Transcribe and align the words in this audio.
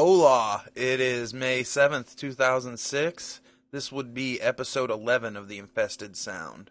Hola, 0.00 0.62
it 0.76 1.00
is 1.00 1.34
May 1.34 1.64
7th, 1.64 2.14
2006. 2.14 3.40
This 3.72 3.90
would 3.90 4.14
be 4.14 4.40
episode 4.40 4.92
11 4.92 5.34
of 5.36 5.48
The 5.48 5.58
Infested 5.58 6.16
Sound. 6.16 6.70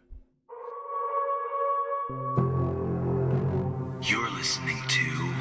You're 4.01 4.31
listening 4.31 4.81
to 4.87 5.33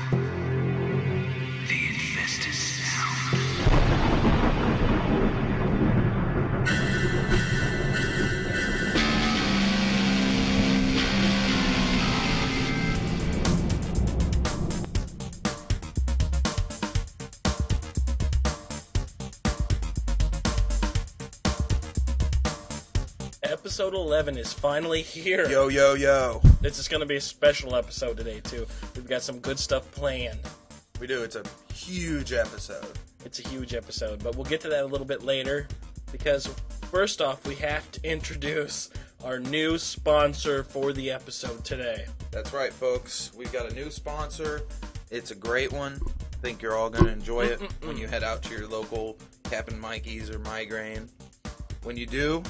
Episode 23.76 23.92
11 23.92 24.38
is 24.38 24.54
finally 24.54 25.02
here. 25.02 25.46
Yo, 25.50 25.68
yo, 25.68 25.92
yo. 25.92 26.40
This 26.62 26.78
is 26.78 26.88
going 26.88 27.00
to 27.00 27.06
be 27.06 27.16
a 27.16 27.20
special 27.20 27.76
episode 27.76 28.16
today, 28.16 28.40
too. 28.40 28.66
We've 28.94 29.06
got 29.06 29.20
some 29.20 29.38
good 29.38 29.58
stuff 29.58 29.90
planned. 29.92 30.38
We 30.98 31.06
do. 31.06 31.22
It's 31.22 31.36
a 31.36 31.42
huge 31.74 32.32
episode. 32.32 32.98
It's 33.26 33.38
a 33.38 33.46
huge 33.46 33.74
episode, 33.74 34.24
but 34.24 34.34
we'll 34.34 34.46
get 34.46 34.62
to 34.62 34.70
that 34.70 34.84
a 34.84 34.86
little 34.86 35.06
bit 35.06 35.24
later 35.24 35.68
because, 36.10 36.46
first 36.90 37.20
off, 37.20 37.46
we 37.46 37.54
have 37.56 37.90
to 37.92 38.10
introduce 38.10 38.88
our 39.22 39.38
new 39.38 39.76
sponsor 39.76 40.64
for 40.64 40.94
the 40.94 41.10
episode 41.10 41.62
today. 41.62 42.06
That's 42.30 42.54
right, 42.54 42.72
folks. 42.72 43.30
We've 43.36 43.52
got 43.52 43.70
a 43.70 43.74
new 43.74 43.90
sponsor. 43.90 44.62
It's 45.10 45.32
a 45.32 45.36
great 45.36 45.70
one. 45.70 46.00
I 46.02 46.36
think 46.36 46.62
you're 46.62 46.76
all 46.76 46.88
going 46.88 47.04
to 47.04 47.12
enjoy 47.12 47.42
it 47.42 47.60
when 47.84 47.98
you 47.98 48.06
head 48.06 48.24
out 48.24 48.42
to 48.44 48.54
your 48.56 48.68
local 48.68 49.18
Captain 49.50 49.78
Mikey's 49.78 50.30
or 50.30 50.38
Migraine. 50.38 51.10
When 51.82 51.98
you 51.98 52.06
do, 52.06 52.42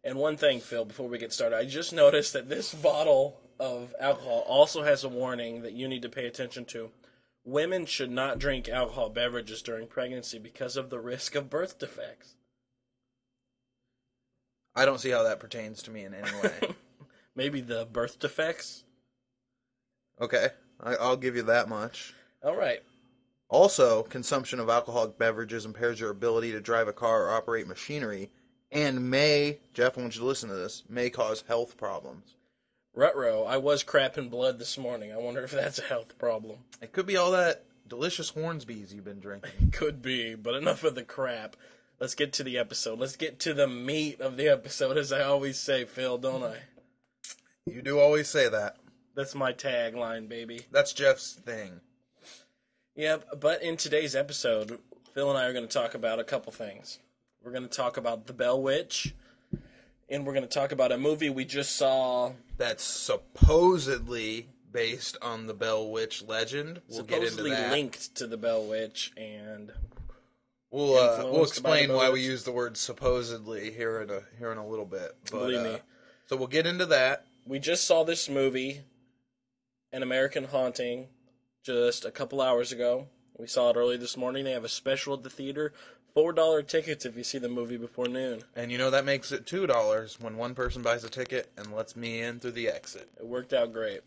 and 0.03 0.17
one 0.19 0.37
thing, 0.37 0.59
Phil, 0.59 0.85
before 0.85 1.09
we 1.09 1.17
get 1.17 1.33
started, 1.33 1.57
I 1.57 1.65
just 1.65 1.93
noticed 1.93 2.33
that 2.33 2.47
this 2.47 2.75
bottle 2.75 3.41
of 3.59 3.93
alcohol 3.99 4.43
also 4.47 4.83
has 4.83 5.03
a 5.03 5.09
warning 5.09 5.61
that 5.61 5.73
you 5.73 5.87
need 5.87 6.01
to 6.01 6.09
pay 6.09 6.25
attention 6.25 6.65
to. 6.65 6.91
Women 7.43 7.85
should 7.85 8.11
not 8.11 8.39
drink 8.39 8.67
alcohol 8.67 9.09
beverages 9.09 9.61
during 9.61 9.87
pregnancy 9.87 10.39
because 10.39 10.77
of 10.77 10.89
the 10.89 10.99
risk 10.99 11.35
of 11.35 11.49
birth 11.49 11.77
defects. 11.77 12.35
I 14.75 14.85
don't 14.85 14.99
see 14.99 15.11
how 15.11 15.23
that 15.23 15.39
pertains 15.39 15.83
to 15.83 15.91
me 15.91 16.03
in 16.03 16.13
any 16.13 16.31
way. 16.41 16.75
Maybe 17.35 17.61
the 17.61 17.87
birth 17.91 18.19
defects. 18.19 18.83
okay, 20.19 20.49
I, 20.81 20.95
I'll 20.95 21.17
give 21.17 21.35
you 21.35 21.43
that 21.43 21.69
much. 21.69 22.13
All 22.43 22.55
right. 22.55 22.81
Also, 23.47 24.03
consumption 24.03 24.59
of 24.59 24.69
alcoholic 24.69 25.17
beverages 25.17 25.65
impairs 25.65 25.99
your 25.99 26.09
ability 26.09 26.51
to 26.51 26.59
drive 26.59 26.87
a 26.87 26.93
car 26.93 27.25
or 27.25 27.33
operate 27.33 27.67
machinery, 27.67 28.31
and 28.71 29.09
may, 29.09 29.59
Jeff, 29.73 29.97
I 29.97 30.01
want 30.01 30.15
you 30.15 30.21
to 30.21 30.27
listen 30.27 30.49
to 30.49 30.55
this, 30.55 30.83
may 30.89 31.09
cause 31.09 31.43
health 31.47 31.77
problems. 31.77 32.35
Rutro, 32.95 33.43
I 33.43 33.57
was 33.57 33.83
crapping 33.83 34.29
blood 34.29 34.57
this 34.57 34.77
morning. 34.77 35.11
I 35.11 35.17
wonder 35.17 35.43
if 35.43 35.51
that's 35.51 35.79
a 35.79 35.83
health 35.83 36.17
problem. 36.17 36.59
It 36.81 36.93
could 36.93 37.05
be 37.05 37.17
all 37.17 37.31
that 37.31 37.65
delicious 37.87 38.29
Hornsby's 38.29 38.93
you've 38.93 39.03
been 39.03 39.19
drinking. 39.19 39.51
It 39.61 39.73
Could 39.73 40.01
be, 40.01 40.35
but 40.35 40.55
enough 40.55 40.83
of 40.83 40.95
the 40.95 41.03
crap. 41.03 41.57
Let's 41.99 42.15
get 42.15 42.33
to 42.33 42.43
the 42.43 42.57
episode. 42.57 42.99
Let's 42.99 43.15
get 43.15 43.39
to 43.41 43.53
the 43.53 43.67
meat 43.67 44.21
of 44.21 44.37
the 44.37 44.47
episode, 44.47 44.97
as 44.97 45.11
I 45.11 45.23
always 45.23 45.59
say, 45.59 45.85
Phil, 45.85 46.17
don't 46.17 46.43
I? 46.43 46.57
You 47.65 47.81
do 47.81 47.99
always 47.99 48.29
say 48.29 48.47
that. 48.49 48.77
That's 49.15 49.35
my 49.35 49.53
tagline, 49.53 50.27
baby. 50.27 50.61
That's 50.71 50.93
Jeff's 50.93 51.33
thing. 51.33 51.81
Yep, 52.95 53.39
but 53.41 53.61
in 53.61 53.75
today's 53.75 54.15
episode, 54.15 54.79
Phil 55.13 55.29
and 55.29 55.37
I 55.37 55.45
are 55.45 55.53
going 55.53 55.67
to 55.67 55.73
talk 55.73 55.95
about 55.95 56.19
a 56.19 56.23
couple 56.23 56.51
things. 56.51 56.99
We're 57.43 57.51
going 57.51 57.67
to 57.67 57.69
talk 57.69 57.97
about 57.97 58.27
The 58.27 58.33
Bell 58.33 58.61
Witch, 58.61 59.13
and 60.09 60.25
we're 60.25 60.33
going 60.33 60.47
to 60.47 60.53
talk 60.53 60.71
about 60.71 60.91
a 60.91 60.97
movie 60.97 61.29
we 61.29 61.43
just 61.45 61.75
saw. 61.75 62.31
That's 62.57 62.83
supposedly 62.83 64.49
based 64.71 65.17
on 65.21 65.47
the 65.47 65.53
Bell 65.53 65.89
Witch 65.89 66.23
legend. 66.23 66.81
We'll 66.89 67.03
get 67.03 67.17
into 67.17 67.29
supposedly 67.31 67.51
that. 67.51 67.71
linked 67.71 68.15
to 68.15 68.27
the 68.27 68.37
Bell 68.37 68.65
Witch, 68.65 69.11
and 69.17 69.71
We'll 70.75 70.97
uh, 70.97 71.17
we'll 71.19 71.27
influenced 71.27 71.63
by 71.63 71.69
the 71.69 71.83
explain 71.83 71.93
why 71.97 72.09
we 72.09 72.21
use 72.21 72.43
the 72.43 72.51
word 72.51 72.75
supposedly 72.75 73.71
here 73.71 74.01
in 74.01 74.09
a 74.09 74.23
here 74.37 74.51
in 74.51 74.57
a 74.57 74.67
little 74.67 74.85
bit. 74.85 75.15
But, 75.31 75.39
Believe 75.39 75.59
uh, 75.59 75.63
me. 75.63 75.77
So 76.27 76.35
we'll 76.35 76.47
get 76.47 76.67
into 76.67 76.85
that. 76.87 77.25
we 77.47 77.59
just 77.59 77.87
saw 77.87 78.03
this 78.03 78.27
movie, 78.27 78.81
An 79.93 80.03
American 80.03 80.43
Haunting, 80.43 81.07
just 81.63 82.03
a 82.03 82.11
couple 82.11 82.41
hours 82.41 82.73
ago. 82.73 83.07
We 83.37 83.47
saw 83.47 83.69
it 83.69 83.77
early 83.77 83.95
this 83.95 84.17
morning. 84.17 84.43
They 84.43 84.51
have 84.51 84.65
a 84.65 84.69
special 84.69 85.13
at 85.13 85.23
the 85.23 85.29
theater. 85.29 85.71
Four 86.15 86.31
dollar 86.31 86.63
tickets 86.63 87.05
if 87.05 87.17
you 87.17 87.25
see 87.25 87.39
the 87.39 87.49
movie 87.49 87.75
before 87.75 88.07
noon. 88.07 88.41
And 88.55 88.71
you 88.71 88.77
know 88.77 88.89
that 88.89 89.03
makes 89.03 89.33
it 89.33 89.45
two 89.45 89.67
dollars 89.67 90.17
when 90.17 90.37
one 90.37 90.55
person 90.55 90.81
buys 90.81 91.03
a 91.03 91.09
ticket 91.09 91.51
and 91.57 91.75
lets 91.75 91.97
me 91.97 92.21
in 92.21 92.39
through 92.39 92.51
the 92.51 92.69
exit. 92.69 93.09
It 93.19 93.27
worked 93.27 93.51
out 93.51 93.73
great. 93.73 93.99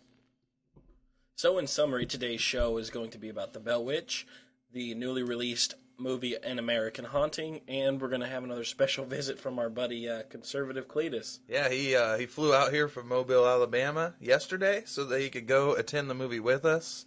So, 1.37 1.58
in 1.58 1.66
summary, 1.66 2.06
today's 2.06 2.40
show 2.40 2.78
is 2.78 2.88
going 2.88 3.10
to 3.10 3.19
be 3.19 3.28
about 3.28 3.52
The 3.52 3.60
Bell 3.60 3.84
Witch, 3.84 4.26
the 4.72 4.94
newly 4.94 5.22
released 5.22 5.75
movie 5.99 6.34
An 6.43 6.58
American 6.58 7.05
Haunting, 7.05 7.60
and 7.69 8.00
we're 8.00 8.08
going 8.08 8.22
to 8.22 8.26
have 8.26 8.43
another 8.43 8.64
special 8.64 9.04
visit 9.04 9.38
from 9.38 9.58
our 9.58 9.69
buddy 9.69 10.08
uh, 10.08 10.22
Conservative 10.31 10.88
Cletus. 10.88 11.40
Yeah, 11.46 11.69
he 11.69 11.94
uh, 11.94 12.16
he 12.16 12.25
flew 12.25 12.54
out 12.54 12.72
here 12.72 12.88
from 12.88 13.06
Mobile, 13.06 13.46
Alabama 13.46 14.14
yesterday 14.19 14.82
so 14.87 15.04
that 15.04 15.20
he 15.20 15.28
could 15.28 15.46
go 15.46 15.75
attend 15.75 16.08
the 16.08 16.14
movie 16.14 16.40
with 16.40 16.64
us. 16.64 17.04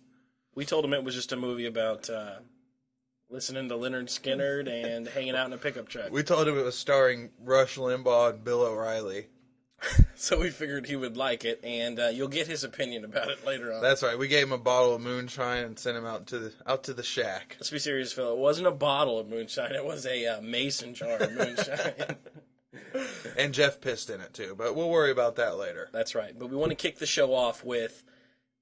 We 0.53 0.63
told 0.63 0.85
him 0.85 0.93
it 0.93 1.03
was 1.03 1.15
just 1.15 1.31
a 1.31 1.37
movie 1.37 1.65
about 1.65 2.07
uh, 2.07 2.35
listening 3.31 3.69
to 3.69 3.75
Lynyrd 3.75 4.07
Skynyrd 4.07 4.67
and 4.67 5.07
hanging 5.07 5.35
out 5.35 5.47
in 5.47 5.53
a 5.53 5.57
pickup 5.57 5.87
truck. 5.87 6.11
We 6.11 6.23
told 6.23 6.47
him 6.47 6.57
it 6.57 6.63
was 6.63 6.77
starring 6.77 7.29
Rush 7.43 7.77
Limbaugh 7.77 8.31
and 8.31 8.43
Bill 8.43 8.61
O'Reilly. 8.61 9.27
so 10.15 10.39
we 10.39 10.51
figured 10.51 10.85
he 10.85 10.95
would 10.95 11.17
like 11.17 11.43
it, 11.43 11.59
and 11.63 11.99
uh, 11.99 12.07
you'll 12.07 12.27
get 12.27 12.45
his 12.45 12.63
opinion 12.63 13.03
about 13.03 13.29
it 13.29 13.45
later 13.45 13.73
on. 13.73 13.81
That's 13.81 14.03
right. 14.03 14.17
We 14.17 14.27
gave 14.27 14.43
him 14.43 14.51
a 14.51 14.57
bottle 14.59 14.93
of 14.93 15.01
moonshine 15.01 15.63
and 15.63 15.79
sent 15.79 15.97
him 15.97 16.05
out 16.05 16.27
to 16.27 16.37
the 16.37 16.53
out 16.67 16.83
to 16.83 16.93
the 16.93 17.01
shack. 17.01 17.55
Let's 17.59 17.71
be 17.71 17.79
serious, 17.79 18.13
Phil. 18.13 18.33
It 18.33 18.37
wasn't 18.37 18.67
a 18.67 18.71
bottle 18.71 19.17
of 19.17 19.27
moonshine; 19.27 19.71
it 19.71 19.83
was 19.83 20.05
a 20.05 20.27
uh, 20.27 20.41
mason 20.41 20.93
jar 20.93 21.17
of 21.17 21.31
moonshine. 21.33 22.15
And 23.37 23.53
Jeff 23.53 23.81
pissed 23.81 24.09
in 24.09 24.21
it 24.21 24.33
too, 24.33 24.55
but 24.57 24.75
we'll 24.75 24.89
worry 24.89 25.11
about 25.11 25.37
that 25.37 25.57
later. 25.57 25.89
That's 25.91 26.15
right. 26.15 26.37
But 26.37 26.49
we 26.49 26.57
want 26.57 26.71
to 26.71 26.75
kick 26.75 26.99
the 26.99 27.05
show 27.05 27.33
off 27.33 27.63
with 27.63 28.03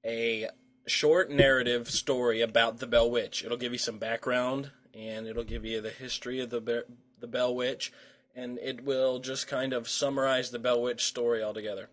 a 0.06 0.48
short 0.88 1.30
narrative 1.30 1.90
story 1.90 2.42
about 2.42 2.80
the 2.80 2.88
Bell 2.88 3.10
Witch. 3.10 3.44
It'll 3.44 3.58
give 3.58 3.72
you 3.72 3.78
some 3.78 3.98
background, 3.98 4.72
and 4.94 5.28
it'll 5.28 5.44
give 5.44 5.66
you 5.66 5.82
the 5.82 5.90
history 5.90 6.40
of 6.40 6.50
the 6.50 6.86
the 7.20 7.28
Bell 7.28 7.54
Witch, 7.54 7.92
and 8.36 8.58
it 8.60 8.84
will 8.84 9.20
just 9.20 9.48
kind 9.48 9.74
of 9.74 9.90
summarize 9.90 10.52
the 10.52 10.60
Bell 10.60 10.82
Witch 10.82 11.04
story 11.06 11.44
altogether. 11.44 11.90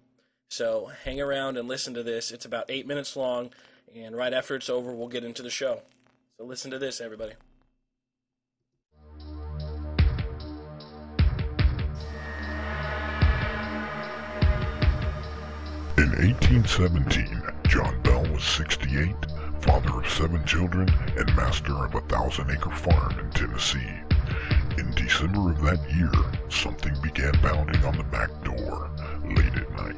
So 0.48 0.90
hang 1.04 1.20
around 1.20 1.56
and 1.56 1.68
listen 1.68 1.94
to 1.94 2.02
this. 2.02 2.30
It's 2.30 2.44
about 2.44 2.70
eight 2.70 2.86
minutes 2.86 3.16
long, 3.16 3.50
and 3.94 4.16
right 4.16 4.32
after 4.32 4.54
it's 4.54 4.70
over, 4.70 4.92
we'll 4.92 5.08
get 5.08 5.24
into 5.24 5.42
the 5.42 5.50
show. 5.50 5.82
So 6.38 6.44
listen 6.44 6.70
to 6.70 6.78
this, 6.78 7.00
everybody. 7.00 7.32
In 15.98 16.10
1817, 16.10 17.42
John 17.68 18.02
was 18.36 18.44
68, 18.44 19.14
father 19.62 19.98
of 19.98 20.06
seven 20.10 20.44
children, 20.44 20.86
and 21.16 21.36
master 21.36 21.72
of 21.72 21.94
a 21.94 22.02
thousand 22.02 22.50
acre 22.50 22.70
farm 22.70 23.18
in 23.18 23.30
Tennessee. 23.30 23.94
In 24.76 24.90
December 24.90 25.52
of 25.52 25.62
that 25.62 25.80
year, 25.96 26.12
something 26.50 26.92
began 27.02 27.32
pounding 27.40 27.82
on 27.82 27.96
the 27.96 28.02
back 28.04 28.28
door 28.44 28.90
late 29.24 29.54
at 29.56 29.72
night. 29.72 29.96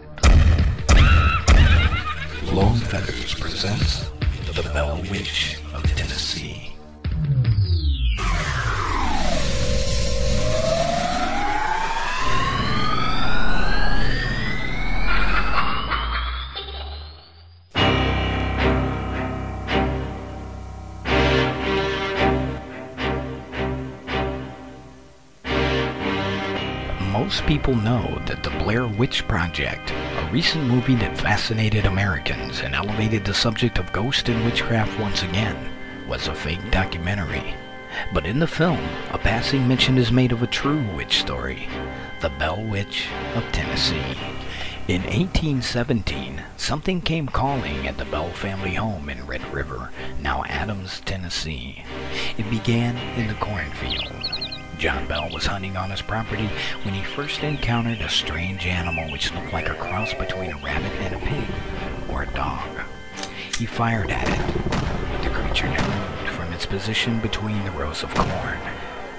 Lone 2.52 2.76
Feathers 2.76 3.35
presents 3.35 4.08
The 4.55 4.62
Bell 4.73 5.02
Witch 5.11 5.58
of 5.75 5.82
Tennessee. 5.96 6.57
People 27.49 27.75
know 27.77 28.21
that 28.27 28.43
the 28.43 28.50
Blair 28.62 28.87
Witch 28.87 29.27
Project, 29.27 29.91
a 29.91 30.31
recent 30.31 30.65
movie 30.65 30.97
that 30.97 31.17
fascinated 31.17 31.87
Americans 31.87 32.61
and 32.61 32.75
elevated 32.75 33.25
the 33.25 33.33
subject 33.33 33.79
of 33.79 33.91
ghost 33.91 34.29
and 34.29 34.45
witchcraft 34.45 35.00
once 35.00 35.23
again, 35.23 35.56
was 36.06 36.29
a 36.29 36.35
fake 36.35 36.61
documentary. 36.71 37.55
But 38.12 38.27
in 38.27 38.39
the 38.39 38.47
film, 38.47 38.87
a 39.12 39.17
passing 39.17 39.67
mention 39.67 39.97
is 39.97 40.12
made 40.12 40.31
of 40.31 40.43
a 40.43 40.47
true 40.47 40.85
witch 40.95 41.21
story, 41.21 41.71
the 42.21 42.29
Bell 42.29 42.62
Witch 42.62 43.09
of 43.35 43.51
Tennessee. 43.51 44.19
In 44.87 45.01
1817, 45.05 46.43
something 46.59 47.01
came 47.01 47.29
calling 47.29 47.89
at 47.89 47.97
the 47.97 48.05
Bell 48.05 48.29
family 48.29 48.75
home 48.75 49.09
in 49.09 49.27
Red 49.27 49.55
River, 49.55 49.91
now 50.21 50.44
Adams, 50.49 51.01
Tennessee. 51.01 51.83
It 52.37 52.51
began 52.51 52.99
in 53.19 53.27
the 53.27 53.35
cornfield. 53.37 54.38
John 54.79 55.09
Bell 55.09 55.29
was 55.33 55.47
hunting 55.47 55.77
on 55.77 55.91
his 55.91 56.03
property 56.03 56.49
when 56.85 56.95
he 56.95 57.03
first 57.03 57.43
encountered 57.43 58.01
a 58.01 58.09
strange 58.09 58.65
animal 58.65 59.11
which 59.11 59.35
looked 59.35 59.53
like 59.53 59.69
a 59.69 59.75
cross 59.75 60.15
between 60.15 60.53
a 60.53 60.57
rabbit 60.59 60.93
and 61.01 61.17
a 61.17 61.19
pig, 61.19 61.49
or 62.09 62.23
a 62.23 62.33
dog. 62.33 62.81
He 63.59 63.67
fired 63.67 64.11
at 64.11 64.29
it, 64.29 64.71
but 64.71 65.23
the 65.25 65.31
creature 65.31 65.69
never 65.69 65.91
moved 65.91 66.31
from 66.31 66.53
its 66.53 66.65
position 66.65 67.19
between 67.19 67.65
the 67.65 67.73
rows 67.73 68.05
of 68.05 68.15
corn. 68.15 68.59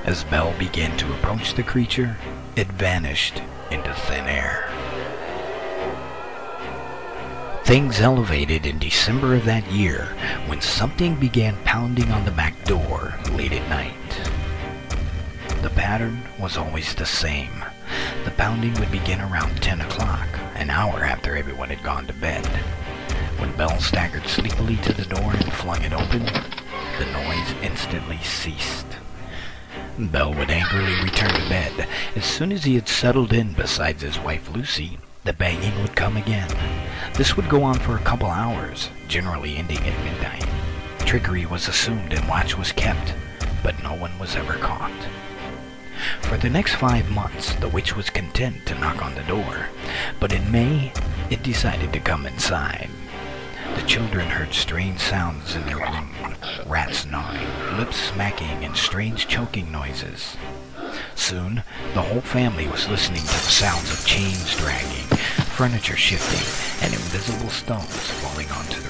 As 0.06 0.24
Bell 0.24 0.58
began 0.58 0.96
to 0.96 1.14
approach 1.16 1.54
the 1.54 1.64
creature, 1.64 2.16
it 2.56 2.68
vanished 2.68 3.42
into 3.70 3.94
thin 3.94 4.28
air. 4.28 4.72
Things 7.66 8.00
elevated 8.00 8.66
in 8.66 8.80
December 8.80 9.36
of 9.36 9.44
that 9.44 9.70
year 9.70 10.16
when 10.48 10.62
something 10.62 11.16
began 11.16 11.58
pounding 11.66 12.10
on 12.12 12.24
the 12.24 12.32
back 12.32 12.64
door 12.64 13.14
late 13.34 13.52
at 13.52 13.70
night. 13.70 14.39
The 15.62 15.70
pattern 15.72 16.24
was 16.40 16.56
always 16.56 16.96
the 16.96 17.06
same. 17.06 17.66
The 18.24 18.32
pounding 18.32 18.74
would 18.76 18.92
begin 18.92 19.20
around 19.20 19.62
10 19.62 19.82
o'clock, 19.82 20.28
an 20.56 20.70
hour 20.70 21.04
after 21.04 21.36
everyone 21.36 21.70
had 21.70 21.84
gone 21.84 22.08
to 22.08 22.14
bed. 22.14 22.46
When 23.40 23.56
Bell 23.58 23.78
staggered 23.80 24.26
sleepily 24.26 24.78
to 24.78 24.94
the 24.94 25.04
door 25.04 25.34
and 25.34 25.52
flung 25.52 25.84
it 25.84 25.92
open, 25.92 26.24
the 26.24 27.06
noise 27.12 27.54
instantly 27.62 28.20
ceased. 28.24 28.86
Bell 29.98 30.34
would 30.34 30.50
angrily 30.50 30.96
return 31.04 31.30
to 31.30 31.50
bed. 31.50 31.90
As 32.16 32.24
soon 32.24 32.54
as 32.54 32.64
he 32.64 32.76
had 32.76 32.88
settled 32.88 33.34
in 33.34 33.52
beside 33.52 34.00
his 34.00 34.18
wife 34.18 34.50
Lucy, 34.50 34.98
the 35.26 35.34
banging 35.34 35.82
would 35.82 35.96
come 35.96 36.16
again. 36.16 36.50
This 37.16 37.36
would 37.36 37.50
go 37.50 37.64
on 37.64 37.80
for 37.80 37.98
a 37.98 38.02
couple 38.04 38.28
hours, 38.28 38.90
generally 39.10 39.58
ending 39.58 39.80
at 39.80 40.04
midnight. 40.06 40.48
Trickery 41.00 41.46
was 41.46 41.68
assumed 41.68 42.14
and 42.14 42.28
watch 42.30 42.58
was 42.58 42.72
kept, 42.72 43.14
but 43.62 43.84
no 43.84 43.94
one 43.94 44.18
was 44.20 44.38
ever 44.38 44.54
caught. 44.54 44.92
For 46.22 46.38
the 46.38 46.50
next 46.50 46.76
five 46.76 47.10
months, 47.10 47.54
the 47.56 47.70
witch 47.70 47.96
was 47.96 48.10
content 48.10 48.66
to 48.66 48.80
knock 48.80 49.04
on 49.04 49.16
the 49.16 49.24
door, 49.24 49.70
but 50.20 50.32
in 50.32 50.52
May, 50.52 50.92
it 51.30 51.44
decided 51.44 51.94
to 51.94 52.00
come 52.00 52.26
inside. 52.26 52.90
The 53.76 53.84
children 53.84 54.28
heard 54.28 54.54
strange 54.54 55.00
sounds 55.00 55.56
in 55.56 55.66
their 55.66 55.78
room 55.78 56.10
rats 56.66 57.06
gnawing, 57.06 57.48
lips 57.78 57.98
smacking, 57.98 58.64
and 58.64 58.76
strange 58.76 59.28
choking 59.28 59.72
noises. 59.72 60.38
Soon, 61.16 61.64
the 61.94 62.02
whole 62.02 62.22
family 62.22 62.68
was 62.68 62.88
listening 62.88 63.22
to 63.22 63.28
the 63.28 63.52
sounds 63.52 63.92
of 63.92 64.06
chains 64.06 64.56
dragging, 64.58 65.06
furniture 65.56 65.98
shifting, 65.98 66.86
and 66.86 66.94
invisible 66.94 67.50
stones 67.50 68.12
falling 68.12 68.50
onto 68.52 68.80
the. 68.80 68.89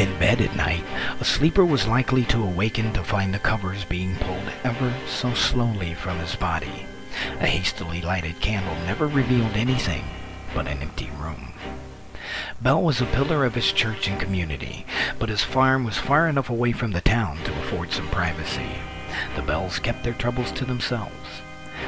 In 0.00 0.18
bed 0.18 0.40
at 0.40 0.56
night, 0.56 0.82
a 1.20 1.26
sleeper 1.26 1.62
was 1.62 1.86
likely 1.86 2.24
to 2.24 2.42
awaken 2.42 2.90
to 2.94 3.04
find 3.04 3.34
the 3.34 3.38
covers 3.38 3.84
being 3.84 4.16
pulled 4.16 4.50
ever 4.64 4.94
so 5.06 5.34
slowly 5.34 5.92
from 5.92 6.18
his 6.20 6.34
body. 6.36 6.86
A 7.38 7.46
hastily 7.46 8.00
lighted 8.00 8.40
candle 8.40 8.74
never 8.86 9.06
revealed 9.06 9.58
anything 9.58 10.02
but 10.54 10.66
an 10.66 10.80
empty 10.80 11.10
room. 11.20 11.52
Bell 12.62 12.82
was 12.82 13.02
a 13.02 13.04
pillar 13.04 13.44
of 13.44 13.54
his 13.54 13.72
church 13.72 14.08
and 14.08 14.18
community, 14.18 14.86
but 15.18 15.28
his 15.28 15.44
farm 15.44 15.84
was 15.84 15.98
far 15.98 16.28
enough 16.28 16.48
away 16.48 16.72
from 16.72 16.92
the 16.92 17.02
town 17.02 17.36
to 17.44 17.60
afford 17.60 17.92
some 17.92 18.08
privacy. 18.08 18.70
The 19.36 19.42
Bells 19.42 19.78
kept 19.78 20.02
their 20.02 20.14
troubles 20.14 20.50
to 20.52 20.64
themselves. 20.64 21.42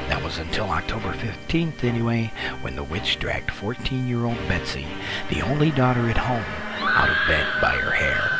That 0.09 0.21
was 0.21 0.37
until 0.37 0.69
October 0.69 1.13
15th, 1.13 1.83
anyway, 1.83 2.31
when 2.61 2.75
the 2.75 2.83
witch 2.83 3.17
dragged 3.17 3.49
14 3.49 4.07
year 4.07 4.23
old 4.23 4.37
Betsy, 4.47 4.85
the 5.31 5.41
only 5.41 5.71
daughter 5.71 6.11
at 6.11 6.17
home, 6.17 6.45
out 6.93 7.09
of 7.09 7.17
bed 7.27 7.47
by 7.61 7.75
her 7.75 7.91
hair. 7.91 8.39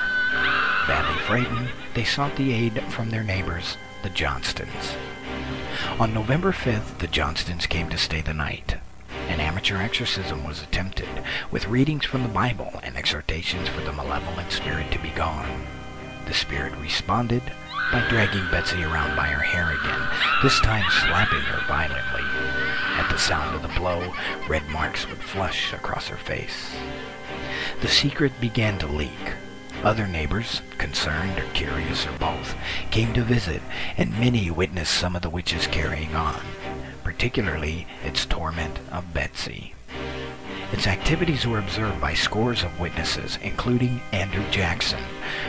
Badly 0.87 1.19
frightened, 1.23 1.69
they 1.93 2.03
sought 2.03 2.35
the 2.35 2.53
aid 2.53 2.81
from 2.91 3.09
their 3.09 3.23
neighbors, 3.23 3.77
the 4.03 4.09
Johnstons. 4.09 4.95
On 5.99 6.13
November 6.13 6.51
5th, 6.51 6.99
the 6.99 7.07
Johnstons 7.07 7.67
came 7.67 7.89
to 7.89 7.97
stay 7.97 8.21
the 8.21 8.33
night. 8.33 8.77
An 9.27 9.39
amateur 9.39 9.77
exorcism 9.77 10.43
was 10.43 10.61
attempted, 10.61 11.07
with 11.51 11.67
readings 11.67 12.05
from 12.05 12.23
the 12.23 12.29
Bible 12.29 12.79
and 12.83 12.95
exhortations 12.95 13.69
for 13.69 13.81
the 13.81 13.93
malevolent 13.93 14.51
spirit 14.51 14.91
to 14.91 14.99
be 14.99 15.09
gone. 15.09 15.65
The 16.25 16.33
spirit 16.33 16.75
responded 16.77 17.43
by 17.91 18.05
dragging 18.09 18.49
Betsy 18.51 18.83
around 18.83 19.15
by 19.15 19.27
her 19.27 19.41
hair 19.41 19.71
again, 19.71 20.09
this 20.41 20.59
time 20.59 20.89
slapping 20.89 21.41
her 21.41 21.65
violently. 21.67 22.72
At 22.93 23.09
the 23.09 23.17
sound 23.17 23.55
of 23.55 23.61
the 23.63 23.79
blow, 23.79 24.13
red 24.47 24.67
marks 24.69 25.07
would 25.07 25.17
flush 25.17 25.73
across 25.73 26.07
her 26.07 26.17
face. 26.17 26.75
The 27.81 27.87
secret 27.87 28.39
began 28.39 28.77
to 28.79 28.87
leak. 28.87 29.33
Other 29.83 30.07
neighbors, 30.07 30.61
concerned 30.77 31.37
or 31.39 31.45
curious 31.53 32.05
or 32.07 32.11
both, 32.13 32.55
came 32.91 33.11
to 33.13 33.23
visit, 33.23 33.61
and 33.97 34.17
many 34.19 34.51
witnessed 34.51 34.93
some 34.93 35.15
of 35.15 35.23
the 35.23 35.29
witch's 35.29 35.67
carrying 35.67 36.15
on, 36.15 36.39
particularly 37.03 37.87
its 38.05 38.25
torment 38.25 38.79
of 38.91 39.13
Betsy. 39.13 39.72
Its 40.73 40.87
activities 40.87 41.45
were 41.45 41.59
observed 41.59 42.01
by 42.01 42.15
scores 42.15 42.63
of 42.63 42.79
witnesses, 42.79 43.37
including 43.43 44.01
Andrew 44.11 44.43
Jackson, 44.49 45.03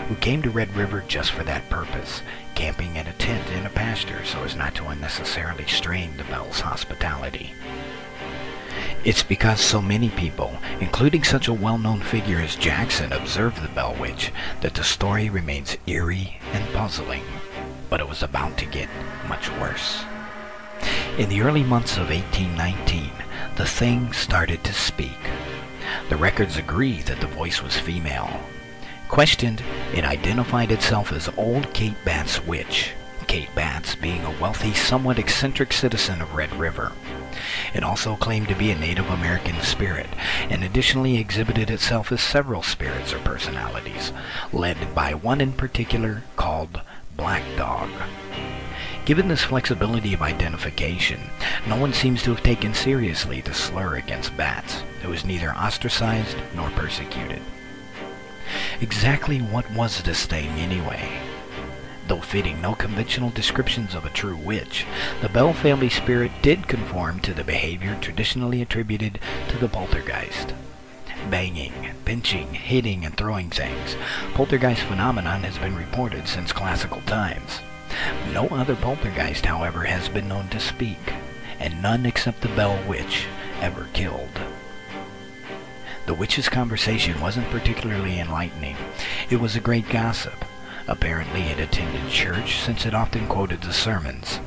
who 0.06 0.14
came 0.16 0.42
to 0.42 0.50
Red 0.50 0.76
River 0.76 1.02
just 1.08 1.30
for 1.30 1.42
that 1.44 1.70
purpose, 1.70 2.20
camping 2.54 2.96
in 2.96 3.06
a 3.06 3.12
tent 3.14 3.50
in 3.50 3.64
a 3.64 3.70
pasture 3.70 4.22
so 4.26 4.44
as 4.44 4.54
not 4.54 4.74
to 4.74 4.84
unnecessarily 4.84 5.66
strain 5.66 6.14
the 6.18 6.24
Bell's 6.24 6.60
hospitality. 6.60 7.54
It's 9.02 9.22
because 9.22 9.60
so 9.60 9.80
many 9.80 10.10
people, 10.10 10.58
including 10.80 11.24
such 11.24 11.48
a 11.48 11.54
well-known 11.54 12.02
figure 12.02 12.38
as 12.38 12.54
Jackson, 12.54 13.10
observed 13.10 13.62
the 13.62 13.68
Bell 13.68 13.96
Witch 13.98 14.30
that 14.60 14.74
the 14.74 14.84
story 14.84 15.30
remains 15.30 15.78
eerie 15.86 16.38
and 16.52 16.74
puzzling. 16.74 17.24
But 17.88 18.00
it 18.00 18.08
was 18.08 18.22
about 18.22 18.58
to 18.58 18.66
get 18.66 18.90
much 19.26 19.50
worse. 19.52 20.04
In 21.16 21.30
the 21.30 21.40
early 21.40 21.62
months 21.62 21.96
of 21.96 22.10
1819, 22.10 23.10
the 23.56 23.66
thing 23.66 24.12
started 24.12 24.64
to 24.64 24.72
speak. 24.72 25.18
The 26.08 26.16
records 26.16 26.56
agree 26.56 27.02
that 27.02 27.20
the 27.20 27.26
voice 27.26 27.62
was 27.62 27.78
female. 27.78 28.40
Questioned, 29.08 29.62
it 29.94 30.04
identified 30.04 30.72
itself 30.72 31.12
as 31.12 31.28
Old 31.36 31.72
Kate 31.72 31.96
Batts 32.04 32.44
Witch, 32.44 32.92
Kate 33.28 33.54
Batts 33.54 33.94
being 33.94 34.24
a 34.24 34.40
wealthy, 34.40 34.74
somewhat 34.74 35.18
eccentric 35.18 35.72
citizen 35.72 36.20
of 36.20 36.34
Red 36.34 36.52
River. 36.54 36.92
It 37.74 37.84
also 37.84 38.16
claimed 38.16 38.48
to 38.48 38.54
be 38.54 38.70
a 38.70 38.78
Native 38.78 39.08
American 39.08 39.60
spirit, 39.60 40.08
and 40.50 40.64
additionally 40.64 41.18
exhibited 41.18 41.70
itself 41.70 42.10
as 42.10 42.20
several 42.20 42.62
spirits 42.62 43.12
or 43.12 43.18
personalities, 43.20 44.12
led 44.52 44.94
by 44.94 45.14
one 45.14 45.40
in 45.40 45.52
particular 45.52 46.24
called 46.36 46.80
Black 47.16 47.42
Dog. 47.56 47.90
Given 49.04 49.28
this 49.28 49.44
flexibility 49.44 50.14
of 50.14 50.22
identification, 50.22 51.20
no 51.68 51.76
one 51.76 51.92
seems 51.92 52.22
to 52.22 52.30
have 52.30 52.42
taken 52.42 52.72
seriously 52.72 53.42
the 53.42 53.52
slur 53.52 53.96
against 53.96 54.34
Batts, 54.34 54.82
who 55.02 55.10
was 55.10 55.26
neither 55.26 55.54
ostracized 55.54 56.38
nor 56.54 56.70
persecuted. 56.70 57.42
Exactly 58.80 59.40
what 59.40 59.70
was 59.72 60.02
this 60.02 60.24
thing 60.24 60.48
anyway? 60.52 61.20
Though 62.08 62.22
fitting 62.22 62.62
no 62.62 62.74
conventional 62.74 63.28
descriptions 63.28 63.94
of 63.94 64.06
a 64.06 64.10
true 64.10 64.36
witch, 64.36 64.86
the 65.20 65.28
Bell 65.28 65.52
family 65.52 65.90
spirit 65.90 66.32
did 66.40 66.66
conform 66.66 67.20
to 67.20 67.34
the 67.34 67.44
behavior 67.44 67.98
traditionally 68.00 68.62
attributed 68.62 69.18
to 69.48 69.58
the 69.58 69.68
poltergeist. 69.68 70.54
Banging, 71.28 71.90
pinching, 72.06 72.54
hitting, 72.54 73.04
and 73.04 73.14
throwing 73.16 73.50
things. 73.50 73.96
Poltergeist 74.32 74.82
phenomenon 74.82 75.42
has 75.42 75.58
been 75.58 75.76
reported 75.76 76.26
since 76.26 76.52
classical 76.52 77.02
times. 77.02 77.60
No 78.32 78.48
other 78.48 78.76
poltergeist, 78.76 79.46
however, 79.46 79.84
has 79.84 80.08
been 80.08 80.28
known 80.28 80.48
to 80.48 80.60
speak, 80.60 81.12
and 81.58 81.82
none 81.82 82.06
except 82.06 82.40
the 82.40 82.48
Bell 82.48 82.78
Witch 82.88 83.26
ever 83.60 83.88
killed. 83.92 84.40
The 86.06 86.14
witch's 86.14 86.48
conversation 86.48 87.20
wasn't 87.20 87.48
particularly 87.48 88.18
enlightening. 88.18 88.76
It 89.30 89.40
was 89.40 89.56
a 89.56 89.60
great 89.60 89.88
gossip. 89.88 90.44
Apparently 90.86 91.42
it 91.42 91.58
attended 91.58 92.10
church 92.10 92.58
since 92.58 92.84
it 92.84 92.94
often 92.94 93.26
quoted 93.26 93.62
the 93.62 93.72
sermons. 93.72 94.38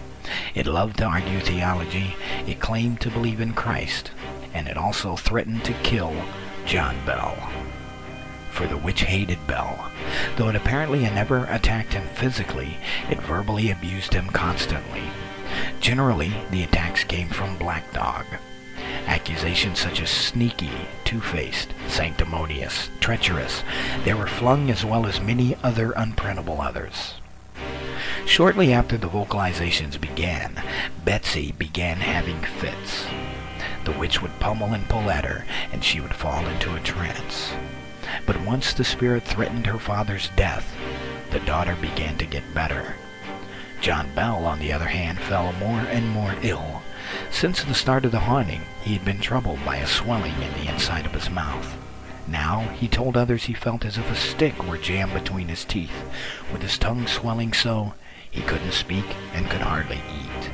It 0.53 0.67
loved 0.67 0.97
to 0.97 1.05
argue 1.05 1.39
theology, 1.39 2.15
it 2.45 2.59
claimed 2.59 3.01
to 3.01 3.09
believe 3.09 3.41
in 3.41 3.53
Christ, 3.53 4.11
and 4.53 4.67
it 4.67 4.77
also 4.77 5.15
threatened 5.15 5.63
to 5.65 5.73
kill 5.81 6.13
John 6.65 6.95
Bell. 7.05 7.49
For 8.57 8.65
the 8.65 8.75
witch 8.75 9.03
hated 9.03 9.45
Bell. 9.45 9.91
Though 10.35 10.49
it 10.49 10.55
apparently 10.55 11.01
never 11.01 11.45
attacked 11.45 11.93
him 11.93 12.07
physically, 12.15 12.77
it 13.07 13.21
verbally 13.21 13.69
abused 13.69 14.15
him 14.15 14.29
constantly. 14.31 15.03
Generally, 15.79 16.33
the 16.49 16.63
attacks 16.63 17.03
came 17.03 17.29
from 17.29 17.59
Black 17.59 17.93
Dog. 17.93 18.25
Accusations 19.05 19.77
such 19.77 20.01
as 20.01 20.09
sneaky, 20.09 20.71
two-faced, 21.05 21.69
sanctimonious, 21.87 22.89
treacherous, 22.99 23.61
they 24.03 24.15
were 24.15 24.25
flung 24.25 24.71
as 24.71 24.83
well 24.83 25.05
as 25.05 25.21
many 25.21 25.55
other 25.61 25.91
unprintable 25.95 26.59
others. 26.59 27.13
Shortly 28.25 28.73
after 28.73 28.97
the 28.97 29.07
vocalizations 29.07 30.01
began, 30.01 30.63
Betsy 31.05 31.51
began 31.51 31.97
having 31.97 32.41
fits. 32.41 33.05
The 33.85 33.91
witch 33.91 34.23
would 34.23 34.39
pummel 34.39 34.73
and 34.73 34.89
pull 34.89 35.11
at 35.11 35.25
her, 35.25 35.45
and 35.71 35.83
she 35.83 36.01
would 36.01 36.15
fall 36.15 36.43
into 36.47 36.75
a 36.75 36.79
trance. 36.79 37.53
But 38.25 38.41
once 38.41 38.73
the 38.73 38.83
spirit 38.83 39.23
threatened 39.23 39.67
her 39.67 39.79
father's 39.79 40.29
death, 40.35 40.75
the 41.31 41.39
daughter 41.41 41.75
began 41.79 42.17
to 42.17 42.25
get 42.25 42.53
better. 42.53 42.95
John 43.79 44.13
Bell, 44.15 44.45
on 44.45 44.59
the 44.59 44.73
other 44.73 44.87
hand, 44.87 45.19
fell 45.19 45.53
more 45.53 45.79
and 45.79 46.09
more 46.09 46.35
ill. 46.41 46.81
Since 47.31 47.63
the 47.63 47.73
start 47.73 48.05
of 48.05 48.11
the 48.11 48.19
haunting, 48.19 48.61
he 48.81 48.93
had 48.93 49.05
been 49.05 49.19
troubled 49.19 49.63
by 49.63 49.77
a 49.77 49.87
swelling 49.87 50.33
in 50.41 50.53
the 50.53 50.67
inside 50.71 51.05
of 51.05 51.13
his 51.13 51.29
mouth. 51.29 51.77
Now 52.27 52.67
he 52.75 52.87
told 52.87 53.15
others 53.15 53.45
he 53.45 53.53
felt 53.53 53.85
as 53.85 53.97
if 53.97 54.11
a 54.11 54.15
stick 54.15 54.61
were 54.67 54.77
jammed 54.77 55.13
between 55.13 55.47
his 55.47 55.63
teeth, 55.63 56.03
with 56.51 56.61
his 56.61 56.77
tongue 56.77 57.07
swelling 57.07 57.53
so 57.53 57.93
he 58.29 58.41
couldn't 58.41 58.73
speak 58.73 59.05
and 59.33 59.49
could 59.49 59.61
hardly 59.61 60.01
eat. 60.11 60.51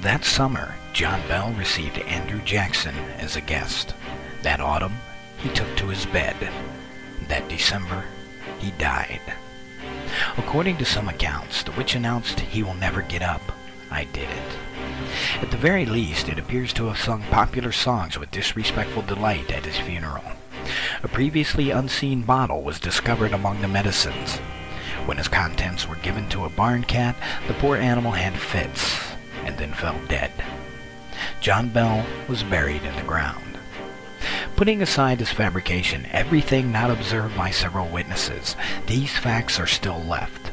That 0.00 0.24
summer, 0.24 0.74
John 0.92 1.20
Bell 1.28 1.52
received 1.52 1.98
Andrew 1.98 2.40
Jackson 2.42 2.94
as 3.18 3.36
a 3.36 3.40
guest. 3.40 3.94
That 4.42 4.60
autumn, 4.60 4.94
he 5.42 5.48
took 5.50 5.74
to 5.76 5.88
his 5.88 6.06
bed. 6.06 6.36
That 7.28 7.48
December, 7.48 8.04
he 8.58 8.70
died. 8.72 9.20
According 10.36 10.76
to 10.78 10.84
some 10.84 11.08
accounts, 11.08 11.62
the 11.62 11.72
witch 11.72 11.94
announced 11.94 12.40
he 12.40 12.62
will 12.62 12.74
never 12.74 13.02
get 13.02 13.22
up. 13.22 13.42
I 13.90 14.04
did 14.04 14.28
it. 14.28 14.58
At 15.40 15.50
the 15.50 15.56
very 15.56 15.86
least, 15.86 16.28
it 16.28 16.38
appears 16.38 16.72
to 16.74 16.86
have 16.86 16.98
sung 16.98 17.22
popular 17.30 17.72
songs 17.72 18.18
with 18.18 18.30
disrespectful 18.30 19.02
delight 19.02 19.50
at 19.50 19.64
his 19.64 19.78
funeral. 19.78 20.24
A 21.02 21.08
previously 21.08 21.70
unseen 21.70 22.22
bottle 22.22 22.62
was 22.62 22.78
discovered 22.78 23.32
among 23.32 23.60
the 23.60 23.68
medicines. 23.68 24.38
When 25.06 25.18
its 25.18 25.28
contents 25.28 25.88
were 25.88 25.96
given 25.96 26.28
to 26.28 26.44
a 26.44 26.50
barn 26.50 26.84
cat, 26.84 27.16
the 27.48 27.54
poor 27.54 27.76
animal 27.76 28.12
had 28.12 28.38
fits, 28.38 29.00
and 29.44 29.56
then 29.58 29.72
fell 29.72 29.98
dead. 30.08 30.32
John 31.40 31.70
Bell 31.70 32.04
was 32.28 32.42
buried 32.42 32.82
in 32.82 32.94
the 32.96 33.02
ground. 33.02 33.49
Putting 34.60 34.82
aside 34.82 35.20
his 35.20 35.32
fabrication, 35.32 36.04
everything 36.12 36.70
not 36.70 36.90
observed 36.90 37.34
by 37.34 37.50
several 37.50 37.88
witnesses, 37.88 38.56
these 38.86 39.16
facts 39.16 39.58
are 39.58 39.66
still 39.66 39.98
left. 40.02 40.52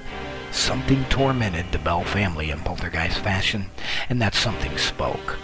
Something 0.50 1.04
tormented 1.10 1.74
the 1.74 1.78
Bell 1.78 2.06
family 2.06 2.50
in 2.50 2.60
poltergeist 2.60 3.18
fashion, 3.20 3.70
and 4.08 4.22
that 4.22 4.34
something 4.34 4.78
spoke. 4.78 5.36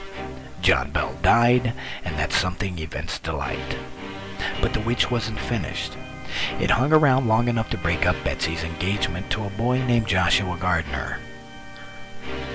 John 0.62 0.92
Bell 0.92 1.14
died, 1.22 1.74
and 2.06 2.18
that 2.18 2.32
something 2.32 2.80
evinced 2.80 3.24
delight. 3.24 3.76
But 4.62 4.72
the 4.72 4.80
witch 4.80 5.12
wasn't 5.12 5.42
finished. 5.42 5.98
It 6.58 6.72
hung 6.72 6.94
around 6.94 7.28
long 7.28 7.50
enough 7.50 7.70
to 7.72 7.78
break 7.78 8.06
up 8.06 8.16
Betsy's 8.24 8.64
engagement 8.64 9.30
to 9.32 9.44
a 9.44 9.50
boy 9.50 9.80
named 9.80 10.08
Joshua 10.08 10.58
Gardner. 10.58 11.20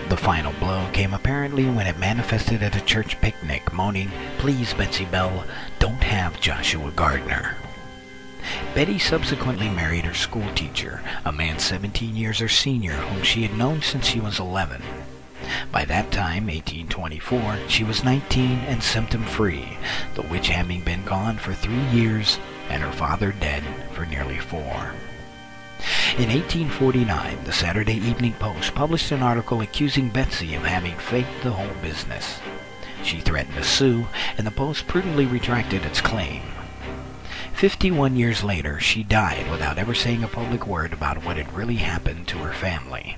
The 0.08 0.16
final 0.16 0.54
blow 0.54 0.88
came 0.94 1.12
apparently 1.12 1.66
when 1.66 1.86
it 1.86 1.98
manifested 1.98 2.62
at 2.62 2.74
a 2.74 2.80
church 2.80 3.20
picnic, 3.20 3.74
moaning, 3.74 4.10
Please, 4.38 4.72
Betsy 4.72 5.04
Bell, 5.04 5.44
don't 5.78 6.02
have 6.02 6.40
Joshua 6.40 6.90
Gardner. 6.92 7.56
Betty 8.74 8.98
subsequently 8.98 9.68
married 9.68 10.06
her 10.06 10.14
schoolteacher, 10.14 11.02
a 11.26 11.32
man 11.32 11.58
17 11.58 12.16
years 12.16 12.38
her 12.38 12.48
senior 12.48 12.94
whom 12.94 13.22
she 13.22 13.42
had 13.42 13.58
known 13.58 13.82
since 13.82 14.06
she 14.06 14.18
was 14.18 14.40
11. 14.40 14.82
By 15.70 15.84
that 15.84 16.10
time, 16.10 16.46
1824, 16.46 17.68
she 17.68 17.84
was 17.84 18.02
19 18.02 18.60
and 18.60 18.82
symptom-free, 18.82 19.76
the 20.14 20.22
witch 20.22 20.48
having 20.48 20.80
been 20.80 21.04
gone 21.04 21.36
for 21.36 21.52
three 21.52 21.86
years 21.88 22.38
and 22.70 22.82
her 22.82 22.92
father 22.92 23.32
dead 23.32 23.62
for 23.92 24.06
nearly 24.06 24.38
four. 24.38 24.94
In 26.18 26.30
1849, 26.30 27.44
the 27.44 27.52
Saturday 27.52 27.94
Evening 27.94 28.32
Post 28.40 28.74
published 28.74 29.12
an 29.12 29.22
article 29.22 29.60
accusing 29.60 30.08
Betsy 30.08 30.56
of 30.56 30.64
having 30.64 30.96
faked 30.96 31.44
the 31.44 31.52
whole 31.52 31.80
business. 31.80 32.40
She 33.04 33.20
threatened 33.20 33.54
to 33.54 33.62
sue, 33.62 34.08
and 34.36 34.44
the 34.44 34.50
Post 34.50 34.88
prudently 34.88 35.26
retracted 35.26 35.84
its 35.84 36.00
claim. 36.00 36.42
Fifty-one 37.54 38.16
years 38.16 38.42
later, 38.42 38.80
she 38.80 39.04
died 39.04 39.48
without 39.48 39.78
ever 39.78 39.94
saying 39.94 40.24
a 40.24 40.28
public 40.28 40.66
word 40.66 40.92
about 40.92 41.24
what 41.24 41.36
had 41.36 41.52
really 41.52 41.76
happened 41.76 42.26
to 42.26 42.38
her 42.38 42.52
family. 42.52 43.16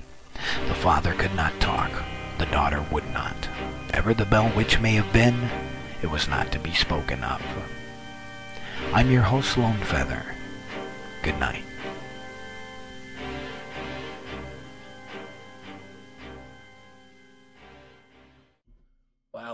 The 0.67 0.75
father 0.75 1.15
could 1.15 1.33
not 1.33 1.59
talk. 1.59 1.91
The 2.37 2.45
daughter 2.45 2.85
would 2.91 3.11
not. 3.11 3.49
Ever 3.95 4.13
the 4.13 4.25
Bell 4.25 4.53
Witch 4.55 4.79
may 4.79 4.93
have 4.93 5.11
been, 5.11 5.49
it 6.03 6.11
was 6.11 6.27
not 6.27 6.51
to 6.51 6.59
be 6.59 6.73
spoken 6.73 7.23
of. 7.23 7.41
I'm 8.93 9.09
your 9.09 9.23
host, 9.23 9.57
Lone 9.57 9.79
Feather. 9.79 10.23
Good 11.23 11.39
night. 11.39 11.63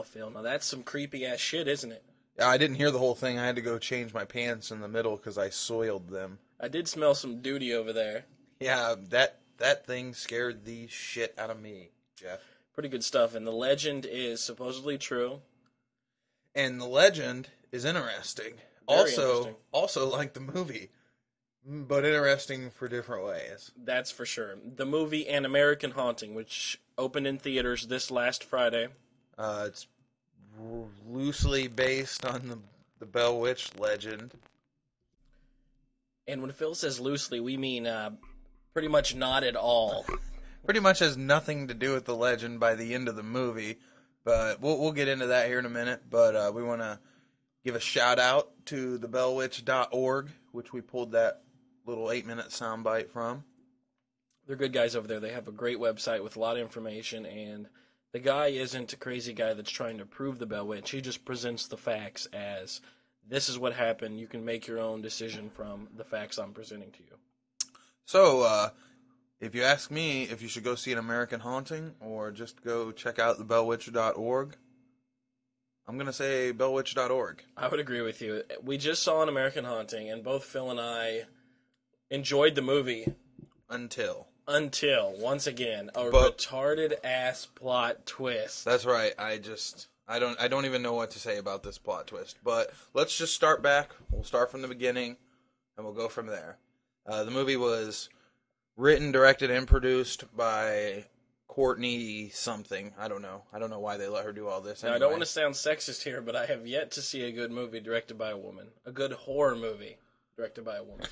Phil. 0.04 0.30
Now 0.30 0.42
that's 0.42 0.66
some 0.66 0.84
creepy 0.84 1.26
ass 1.26 1.40
shit, 1.40 1.68
isn't 1.68 1.92
it? 1.92 2.04
Yeah, 2.38 2.48
I 2.48 2.58
didn't 2.58 2.76
hear 2.76 2.92
the 2.92 3.00
whole 3.00 3.16
thing. 3.16 3.40
I 3.40 3.46
had 3.46 3.56
to 3.56 3.62
go 3.62 3.80
change 3.80 4.14
my 4.14 4.26
pants 4.26 4.72
in 4.72 4.80
the 4.80 4.88
middle 4.88 5.18
because 5.18 5.38
I 5.38 5.50
soiled 5.50 6.10
them. 6.10 6.40
I 6.60 6.68
did 6.68 6.88
smell 6.88 7.16
some 7.16 7.42
duty 7.42 7.74
over 7.74 7.92
there. 7.92 8.26
Yeah, 8.60 8.96
that 9.10 9.40
that 9.58 9.86
thing 9.86 10.14
scared 10.14 10.66
the 10.66 10.88
shit 10.88 11.34
out 11.38 11.50
of 11.50 11.60
me, 11.60 11.90
Jeff. 12.16 12.40
Pretty 12.74 12.90
good 12.90 13.04
stuff. 13.04 13.36
And 13.36 13.46
the 13.46 13.52
legend 13.52 14.06
is 14.10 14.44
supposedly 14.44 14.98
true. 14.98 15.42
And 16.54 16.80
the 16.80 16.86
legend 16.88 17.50
is 17.72 17.86
interesting. 17.86 18.54
Very 18.88 19.00
also, 19.00 19.30
interesting. 19.30 19.56
also 19.72 20.10
like 20.10 20.34
the 20.34 20.40
movie, 20.40 20.90
but 21.66 22.06
interesting 22.06 22.70
for 22.70 22.88
different 22.88 23.26
ways. 23.26 23.72
That's 23.76 24.12
for 24.12 24.26
sure. 24.26 24.56
The 24.64 24.86
movie 24.86 25.28
An 25.28 25.46
American 25.46 25.92
Haunting, 25.92 26.34
which 26.36 26.80
opened 26.98 27.28
in 27.28 27.38
theaters 27.38 27.88
this 27.88 28.10
last 28.10 28.44
Friday. 28.44 28.88
Uh, 29.38 29.66
it's 29.68 29.88
loosely 31.08 31.68
based 31.68 32.26
on 32.26 32.48
the 32.48 32.60
the 33.00 33.06
Bell 33.06 33.40
Witch 33.40 33.70
legend. 33.78 34.34
And 36.28 36.42
when 36.42 36.52
Phil 36.52 36.76
says 36.76 37.00
loosely, 37.00 37.40
we 37.40 37.58
mean 37.58 37.88
uh, 37.88 38.12
pretty 38.74 38.88
much 38.88 39.16
not 39.16 39.44
at 39.44 39.56
all. 39.56 40.06
Pretty 40.66 40.80
much 40.82 41.00
has 41.00 41.16
nothing 41.16 41.70
to 41.70 41.74
do 41.74 41.94
with 41.94 42.04
the 42.04 42.16
legend 42.16 42.60
by 42.60 42.76
the 42.76 42.94
end 42.94 43.08
of 43.08 43.16
the 43.16 43.24
movie, 43.24 43.78
But 44.26 44.60
we'll 44.60 44.78
we'll 44.78 44.92
get 44.92 45.08
into 45.08 45.28
that 45.28 45.48
here 45.48 45.60
in 45.60 45.66
a 45.66 45.70
minute. 45.70 46.02
But 46.10 46.36
uh, 46.36 46.52
we 46.54 46.62
want 46.62 46.82
to 46.82 47.00
give 47.64 47.76
a 47.76 47.80
shout 47.80 48.20
out 48.20 48.50
to 48.66 48.98
the 48.98 49.08
bellwitch.org, 49.08 50.30
which 50.52 50.74
we 50.74 50.82
pulled 50.82 51.14
that 51.14 51.44
little 51.86 52.12
eight 52.12 52.26
minute 52.26 52.50
soundbite 52.50 53.10
from. 53.12 53.46
They're 54.46 54.58
good 54.58 54.74
guys 54.74 54.94
over 54.94 55.08
there. 55.08 55.22
They 55.22 55.32
have 55.32 55.48
a 55.48 55.54
great 55.54 55.78
website 55.78 56.22
with 56.22 56.36
a 56.36 56.40
lot 56.40 56.58
of 56.58 56.62
information, 56.62 57.26
and 57.26 57.70
the 58.18 58.24
guy 58.24 58.48
isn't 58.48 58.94
a 58.94 58.96
crazy 58.96 59.32
guy 59.32 59.54
that's 59.54 59.70
trying 59.70 60.00
to 60.00 60.06
prove 60.06 60.40
the 60.40 60.48
Bell 60.48 60.66
Witch. 60.66 60.90
He 60.90 61.02
just 61.02 61.24
presents 61.24 61.68
the 61.68 61.78
facts 61.78 62.26
as 62.34 62.82
this 63.30 63.48
is 63.48 63.60
what 63.60 63.74
happened. 63.74 64.20
You 64.20 64.26
can 64.26 64.44
make 64.44 64.66
your 64.66 64.80
own 64.80 65.04
decision 65.04 65.52
from 65.52 65.88
the 65.96 66.04
facts 66.04 66.40
I'm 66.40 66.52
presenting 66.52 66.90
to 66.94 66.98
you. 66.98 67.70
So, 68.06 68.42
uh, 68.42 68.70
if 69.40 69.54
you 69.54 69.62
ask 69.62 69.92
me 69.92 70.24
if 70.24 70.42
you 70.42 70.48
should 70.48 70.64
go 70.64 70.74
see 70.74 70.92
an 70.92 70.98
American 70.98 71.40
Haunting 71.40 71.94
or 72.00 72.32
just 72.32 72.64
go 72.64 72.92
check 72.92 73.20
out 73.20 73.38
the 73.38 73.46
bellwitch.org, 73.46 74.58
I'm 75.88 75.96
going 75.96 76.08
to 76.08 76.14
say 76.14 76.52
bellwitch.org. 76.52 77.44
I 77.56 77.68
would 77.68 77.80
agree 77.80 78.02
with 78.02 78.20
you. 78.24 78.42
We 78.64 78.80
just 78.80 79.04
saw 79.04 79.22
an 79.22 79.30
American 79.30 79.64
Haunting, 79.64 80.10
and 80.10 80.24
both 80.24 80.44
Phil 80.44 80.72
and 80.72 80.80
I 80.80 81.26
enjoyed 82.10 82.56
the 82.56 82.64
movie 82.64 83.14
Until. 83.70 84.26
Until, 84.48 85.14
once 85.18 85.46
again, 85.48 85.90
a 85.96 86.10
But- 86.10 86.38
retarded 86.38 86.96
ass 87.04 87.46
plot 87.46 88.06
twist. 88.06 88.66
That's 88.66 88.86
right. 88.86 89.14
I 89.18 89.38
just 89.38 89.88
I 90.08 90.20
don't 90.20 90.40
I 90.40 90.48
don't 90.48 90.66
even 90.66 90.82
know 90.82 90.94
what 90.94 91.12
to 91.12 91.20
say 91.20 91.38
about 91.38 91.64
this 91.64 91.78
plot 91.78 92.08
twist. 92.08 92.38
But 92.44 92.72
let's 92.94 93.18
just 93.18 93.34
start 93.34 93.62
back. 93.62 93.92
We'll 94.10 94.24
start 94.24 94.50
from 94.52 94.62
the 94.62 94.68
beginning, 94.68 95.18
and 95.76 95.86
we'll 95.86 95.94
go 95.96 96.08
from 96.08 96.28
there. 96.28 96.58
Uh, 97.06 97.24
the 97.24 97.32
movie 97.32 97.58
was 97.58 98.10
written, 98.76 99.12
directed, 99.12 99.50
and 99.52 99.68
produced 99.68 100.26
by 100.36 101.06
Courtney 101.48 102.30
something. 102.30 102.94
I 103.00 103.08
don't 103.08 103.22
know. 103.22 103.44
I 103.52 103.60
don't 103.60 103.70
know 103.70 103.80
why 103.80 103.98
they 103.98 104.08
let 104.08 104.26
her 104.26 104.32
do 104.34 104.48
all 104.48 104.62
this. 104.62 104.84
Now, 104.84 104.94
I 104.94 105.00
don't 105.00 105.12
want 105.12 105.24
to 105.24 105.26
sound 105.26 105.56
sexist 105.56 106.04
here, 106.04 106.22
but 106.22 106.36
I 106.36 106.46
have 106.46 106.68
yet 106.68 106.92
to 106.92 107.02
see 107.02 107.24
a 107.24 107.32
good 107.32 107.52
movie 107.52 107.80
directed 107.80 108.18
by 108.18 108.30
a 108.32 108.38
woman. 108.38 108.68
A 108.86 108.92
good 108.92 109.12
horror 109.14 109.56
movie 109.56 109.98
directed 110.36 110.64
by 110.64 110.76
a 110.78 110.84
woman. 110.84 111.08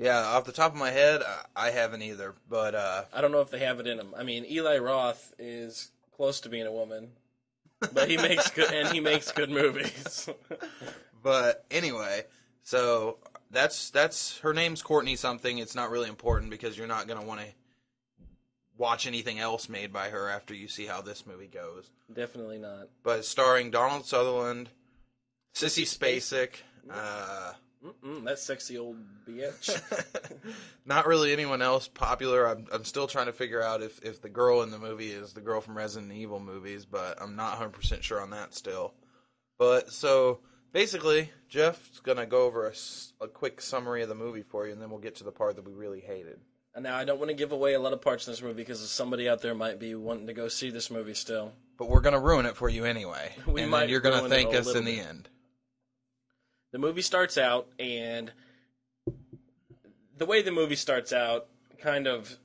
Yeah, 0.00 0.18
off 0.20 0.44
the 0.44 0.52
top 0.52 0.72
of 0.72 0.78
my 0.78 0.90
head, 0.90 1.22
I- 1.54 1.70
haven't 1.70 2.00
either. 2.02 2.34
But 2.48 2.74
uh, 2.74 3.04
I 3.12 3.20
don't 3.20 3.32
know 3.32 3.42
if 3.42 3.50
they 3.50 3.58
have 3.60 3.80
it 3.80 3.86
in 3.86 3.98
them. 3.98 4.14
I 4.16 4.22
mean, 4.22 4.46
Eli 4.48 4.78
Roth 4.78 5.34
is 5.38 5.90
close 6.16 6.40
to 6.40 6.48
being 6.48 6.66
a 6.66 6.72
woman, 6.72 7.10
but 7.92 8.08
he 8.08 8.16
makes 8.16 8.50
good 8.50 8.72
and 8.72 8.88
he 8.88 9.00
makes 9.00 9.30
good 9.30 9.50
movies. 9.50 10.28
But 11.22 11.66
anyway, 11.70 12.24
so 12.62 13.18
that's 13.50 13.90
that's 13.90 14.38
her 14.38 14.54
name's 14.54 14.80
Courtney 14.80 15.16
something. 15.16 15.58
It's 15.58 15.74
not 15.74 15.90
really 15.90 16.08
important 16.08 16.50
because 16.50 16.78
you're 16.78 16.86
not 16.86 17.06
gonna 17.06 17.24
want 17.24 17.40
to 17.40 17.46
watch 18.78 19.06
anything 19.06 19.38
else 19.38 19.68
made 19.68 19.92
by 19.92 20.08
her 20.08 20.30
after 20.30 20.54
you 20.54 20.66
see 20.66 20.86
how 20.86 21.02
this 21.02 21.26
movie 21.26 21.46
goes. 21.46 21.90
Definitely 22.10 22.56
not. 22.56 22.88
But 23.02 23.26
starring 23.26 23.70
Donald 23.70 24.06
Sutherland, 24.06 24.70
Sissy 25.54 25.82
Spacek, 25.82 26.62
uh, 26.90 27.52
Mm-mm, 27.84 28.24
that 28.24 28.38
sexy 28.38 28.76
old 28.76 28.96
bitch. 29.26 29.80
not 30.84 31.06
really 31.06 31.32
anyone 31.32 31.62
else 31.62 31.88
popular. 31.88 32.46
I'm 32.46 32.66
I'm 32.70 32.84
still 32.84 33.06
trying 33.06 33.26
to 33.26 33.32
figure 33.32 33.62
out 33.62 33.82
if 33.82 34.02
if 34.02 34.20
the 34.20 34.28
girl 34.28 34.62
in 34.62 34.70
the 34.70 34.78
movie 34.78 35.10
is 35.10 35.32
the 35.32 35.40
girl 35.40 35.60
from 35.60 35.76
Resident 35.76 36.12
Evil 36.12 36.40
movies, 36.40 36.84
but 36.84 37.20
I'm 37.20 37.36
not 37.36 37.50
100 37.52 37.70
percent 37.70 38.04
sure 38.04 38.20
on 38.20 38.30
that 38.30 38.54
still. 38.54 38.92
But 39.58 39.92
so 39.92 40.40
basically, 40.72 41.30
Jeff's 41.48 42.00
gonna 42.00 42.26
go 42.26 42.44
over 42.44 42.72
a 43.20 43.28
quick 43.28 43.60
summary 43.62 44.02
of 44.02 44.08
the 44.08 44.14
movie 44.14 44.42
for 44.42 44.66
you, 44.66 44.72
and 44.72 44.80
then 44.80 44.90
we'll 44.90 45.00
get 45.00 45.16
to 45.16 45.24
the 45.24 45.32
part 45.32 45.56
that 45.56 45.64
we 45.64 45.72
really 45.72 46.00
hated. 46.00 46.38
And 46.74 46.84
now 46.84 46.96
I 46.96 47.04
don't 47.04 47.18
want 47.18 47.30
to 47.30 47.34
give 47.34 47.52
away 47.52 47.74
a 47.74 47.80
lot 47.80 47.92
of 47.92 48.00
parts 48.00 48.26
in 48.26 48.32
this 48.32 48.42
movie 48.42 48.54
because 48.54 48.88
somebody 48.90 49.28
out 49.28 49.42
there 49.42 49.54
might 49.54 49.80
be 49.80 49.94
wanting 49.94 50.28
to 50.28 50.32
go 50.32 50.48
see 50.48 50.70
this 50.70 50.90
movie 50.90 51.14
still. 51.14 51.52
But 51.78 51.88
we're 51.88 52.00
gonna 52.00 52.20
ruin 52.20 52.46
it 52.46 52.56
for 52.56 52.68
you 52.68 52.84
anyway, 52.84 53.34
We 53.46 53.62
and 53.62 53.70
might 53.70 53.88
you're 53.88 54.00
gonna 54.00 54.28
thank 54.28 54.54
us 54.54 54.66
in 54.68 54.84
little 54.84 54.84
the 54.84 55.00
end. 55.00 55.28
The 56.72 56.78
movie 56.78 57.02
starts 57.02 57.36
out 57.38 57.68
and 57.78 58.32
the 60.16 60.26
way 60.26 60.42
the 60.42 60.52
movie 60.52 60.76
starts 60.76 61.12
out 61.12 61.46
kind 61.80 62.06
of 62.06 62.38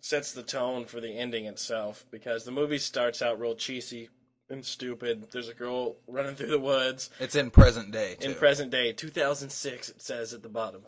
sets 0.00 0.32
the 0.32 0.42
tone 0.42 0.84
for 0.84 1.00
the 1.00 1.10
ending 1.16 1.46
itself 1.46 2.04
because 2.10 2.44
the 2.44 2.50
movie 2.50 2.78
starts 2.78 3.22
out 3.22 3.38
real 3.40 3.54
cheesy 3.54 4.08
and 4.50 4.64
stupid. 4.64 5.26
There's 5.30 5.48
a 5.48 5.54
girl 5.54 5.96
running 6.06 6.34
through 6.34 6.50
the 6.50 6.58
woods 6.58 7.10
It's 7.20 7.36
in 7.36 7.50
present 7.50 7.92
day. 7.92 8.16
Too. 8.18 8.30
in 8.30 8.34
present 8.34 8.70
day, 8.70 8.92
2006 8.92 9.88
it 9.88 10.02
says 10.02 10.34
at 10.34 10.42
the 10.42 10.48
bottom. 10.48 10.82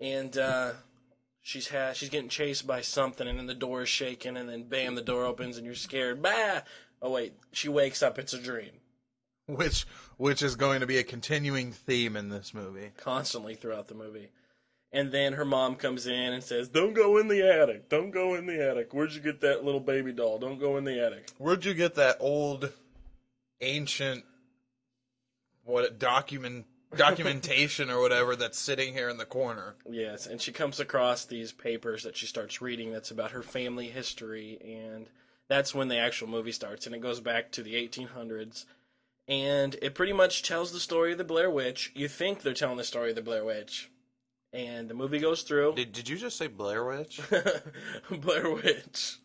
And 0.00 0.36
uh 0.38 0.72
she's 1.42 1.68
ha- 1.68 1.92
she's 1.92 2.08
getting 2.08 2.28
chased 2.28 2.66
by 2.66 2.80
something 2.80 3.26
and 3.26 3.38
then 3.38 3.46
the 3.46 3.54
door 3.54 3.82
is 3.82 3.88
shaking 3.88 4.36
and 4.36 4.48
then 4.48 4.64
bam 4.68 4.94
the 4.94 5.02
door 5.02 5.24
opens 5.24 5.56
and 5.56 5.66
you're 5.66 5.74
scared. 5.74 6.22
Bah! 6.22 6.60
Oh 7.02 7.10
wait, 7.10 7.34
she 7.52 7.68
wakes 7.68 8.02
up 8.02 8.18
it's 8.18 8.32
a 8.32 8.38
dream. 8.40 8.70
which 9.46 9.86
which 10.16 10.42
is 10.42 10.56
going 10.56 10.80
to 10.80 10.86
be 10.86 10.98
a 10.98 11.02
continuing 11.02 11.72
theme 11.72 12.16
in 12.16 12.28
this 12.28 12.54
movie. 12.54 12.92
constantly 12.96 13.54
throughout 13.54 13.88
the 13.88 13.94
movie. 13.94 14.30
And 14.94 15.10
then 15.10 15.32
her 15.34 15.46
mom 15.46 15.76
comes 15.76 16.06
in 16.06 16.32
and 16.34 16.44
says, 16.44 16.68
"Don't 16.68 16.92
go 16.92 17.16
in 17.16 17.28
the 17.28 17.40
attic. 17.42 17.88
Don't 17.88 18.10
go 18.10 18.34
in 18.34 18.46
the 18.46 18.62
attic. 18.62 18.92
Where'd 18.92 19.12
you 19.12 19.20
get 19.20 19.40
that 19.40 19.64
little 19.64 19.80
baby 19.80 20.12
doll? 20.12 20.38
Don't 20.38 20.60
go 20.60 20.76
in 20.76 20.84
the 20.84 21.02
attic." 21.04 21.30
Where'd 21.38 21.64
you 21.64 21.72
get 21.72 21.94
that 21.94 22.18
old, 22.20 22.72
ancient, 23.62 24.24
what 25.64 25.98
document 25.98 26.66
documentation 26.94 27.88
or 27.88 28.00
whatever 28.00 28.36
that's 28.36 28.58
sitting 28.58 28.92
here 28.92 29.08
in 29.08 29.16
the 29.16 29.24
corner? 29.24 29.76
Yes, 29.88 30.26
and 30.26 30.40
she 30.40 30.52
comes 30.52 30.78
across 30.78 31.24
these 31.24 31.52
papers 31.52 32.02
that 32.02 32.16
she 32.16 32.26
starts 32.26 32.60
reading 32.60 32.92
that's 32.92 33.10
about 33.10 33.30
her 33.30 33.42
family 33.42 33.88
history 33.88 34.58
and 34.62 35.06
that's 35.48 35.74
when 35.74 35.88
the 35.88 35.96
actual 35.96 36.28
movie 36.28 36.52
starts 36.52 36.86
and 36.86 36.94
it 36.94 37.00
goes 37.00 37.20
back 37.20 37.50
to 37.52 37.62
the 37.62 37.74
1800s. 37.74 38.66
And 39.28 39.76
it 39.80 39.94
pretty 39.94 40.12
much 40.12 40.42
tells 40.42 40.72
the 40.72 40.80
story 40.80 41.12
of 41.12 41.18
the 41.18 41.24
Blair 41.24 41.50
Witch. 41.50 41.92
You 41.94 42.08
think 42.08 42.42
they're 42.42 42.54
telling 42.54 42.76
the 42.76 42.84
story 42.84 43.10
of 43.10 43.16
the 43.16 43.22
Blair 43.22 43.44
Witch. 43.44 43.90
And 44.52 44.88
the 44.88 44.94
movie 44.94 45.18
goes 45.18 45.42
through. 45.42 45.74
Did 45.76 45.92
Did 45.92 46.08
you 46.08 46.16
just 46.16 46.36
say 46.36 46.46
Blair 46.46 46.84
Witch? 46.84 47.20
Blair 48.10 48.50
Witch. 48.50 49.18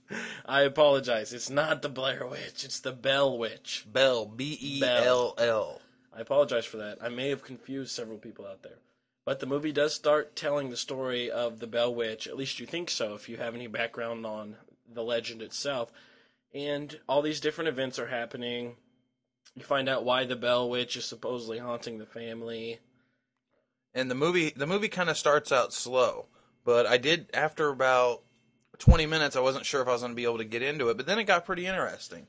I 0.45 0.61
apologize. 0.61 1.33
It's 1.33 1.49
not 1.49 1.81
the 1.81 1.89
Blair 1.89 2.25
Witch. 2.25 2.63
It's 2.63 2.79
the 2.79 2.93
Bell 2.93 3.37
Witch. 3.37 3.85
Bell 3.91 4.25
B 4.25 4.57
E 4.61 4.83
L 4.85 5.33
L. 5.37 5.81
I 6.15 6.21
apologize 6.21 6.65
for 6.65 6.77
that. 6.77 6.99
I 7.01 7.09
may 7.09 7.29
have 7.29 7.43
confused 7.43 7.91
several 7.91 8.17
people 8.17 8.45
out 8.45 8.63
there. 8.63 8.79
But 9.25 9.41
the 9.41 9.45
movie 9.45 9.73
does 9.73 9.93
start 9.93 10.37
telling 10.37 10.69
the 10.69 10.77
story 10.77 11.29
of 11.29 11.59
the 11.59 11.67
Bell 11.67 11.93
Witch. 11.93 12.27
At 12.27 12.37
least 12.37 12.61
you 12.61 12.65
think 12.65 12.89
so 12.89 13.13
if 13.13 13.27
you 13.27 13.35
have 13.35 13.53
any 13.53 13.67
background 13.67 14.25
on 14.25 14.55
the 14.91 15.03
legend 15.03 15.41
itself. 15.41 15.91
And 16.53 16.97
all 17.09 17.21
these 17.21 17.41
different 17.41 17.67
events 17.67 17.99
are 17.99 18.07
happening. 18.07 18.77
You 19.55 19.63
find 19.63 19.89
out 19.89 20.05
why 20.05 20.25
the 20.25 20.35
Bell 20.35 20.69
Witch 20.69 20.95
is 20.95 21.05
supposedly 21.05 21.57
haunting 21.57 21.97
the 21.97 22.05
family. 22.05 22.79
And 23.93 24.11
the 24.11 24.15
movie 24.15 24.53
the 24.55 24.67
movie 24.67 24.89
kind 24.89 25.09
of 25.09 25.17
starts 25.17 25.51
out 25.51 25.73
slow, 25.73 26.27
but 26.63 26.85
I 26.85 26.97
did 26.97 27.29
after 27.33 27.69
about 27.69 28.21
twenty 28.77 29.05
minutes 29.05 29.35
I 29.35 29.39
wasn't 29.39 29.65
sure 29.65 29.81
if 29.81 29.87
I 29.87 29.93
was 29.93 30.01
going 30.01 30.11
to 30.11 30.15
be 30.15 30.25
able 30.25 30.37
to 30.37 30.45
get 30.45 30.61
into 30.61 30.89
it, 30.89 30.97
but 30.97 31.07
then 31.07 31.17
it 31.17 31.23
got 31.23 31.45
pretty 31.45 31.65
interesting. 31.65 32.27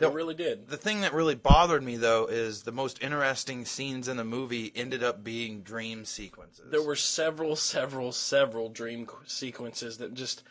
It 0.00 0.12
really 0.12 0.34
did. 0.34 0.68
The 0.68 0.76
thing 0.76 1.02
that 1.02 1.14
really 1.14 1.36
bothered 1.36 1.82
me 1.82 1.96
though 1.96 2.26
is 2.26 2.62
the 2.62 2.72
most 2.72 3.02
interesting 3.02 3.64
scenes 3.64 4.08
in 4.08 4.16
the 4.16 4.24
movie 4.24 4.72
ended 4.74 5.04
up 5.04 5.22
being 5.22 5.62
dream 5.62 6.04
sequences. 6.04 6.64
There 6.68 6.82
were 6.82 6.96
several, 6.96 7.54
several, 7.54 8.10
several 8.10 8.68
dream 8.68 9.08
sequences 9.26 9.98
that 9.98 10.14
just 10.14 10.42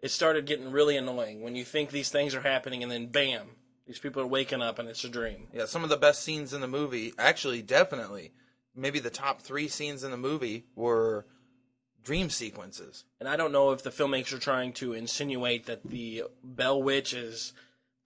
it 0.00 0.10
started 0.10 0.46
getting 0.46 0.70
really 0.70 0.96
annoying 0.96 1.42
when 1.42 1.56
you 1.56 1.64
think 1.64 1.90
these 1.90 2.10
things 2.10 2.34
are 2.34 2.42
happening 2.42 2.82
and 2.82 2.92
then 2.92 3.06
bam, 3.06 3.48
these 3.86 3.98
people 3.98 4.22
are 4.22 4.26
waking 4.26 4.62
up 4.62 4.78
and 4.78 4.88
it's 4.88 5.04
a 5.04 5.08
dream. 5.08 5.48
yeah, 5.52 5.66
some 5.66 5.84
of 5.84 5.90
the 5.90 5.96
best 5.96 6.22
scenes 6.22 6.52
in 6.52 6.60
the 6.60 6.68
movie, 6.68 7.12
actually, 7.18 7.62
definitely, 7.62 8.32
maybe 8.74 8.98
the 8.98 9.10
top 9.10 9.40
three 9.40 9.68
scenes 9.68 10.04
in 10.04 10.10
the 10.10 10.16
movie 10.16 10.64
were 10.74 11.26
dream 12.02 12.30
sequences. 12.30 13.04
And 13.20 13.28
I 13.28 13.36
don't 13.36 13.52
know 13.52 13.70
if 13.70 13.82
the 13.82 13.90
filmmakers 13.90 14.32
are 14.32 14.38
trying 14.38 14.72
to 14.74 14.92
insinuate 14.92 15.66
that 15.66 15.82
the 15.84 16.24
Bell 16.42 16.82
Witch 16.82 17.12
is 17.12 17.52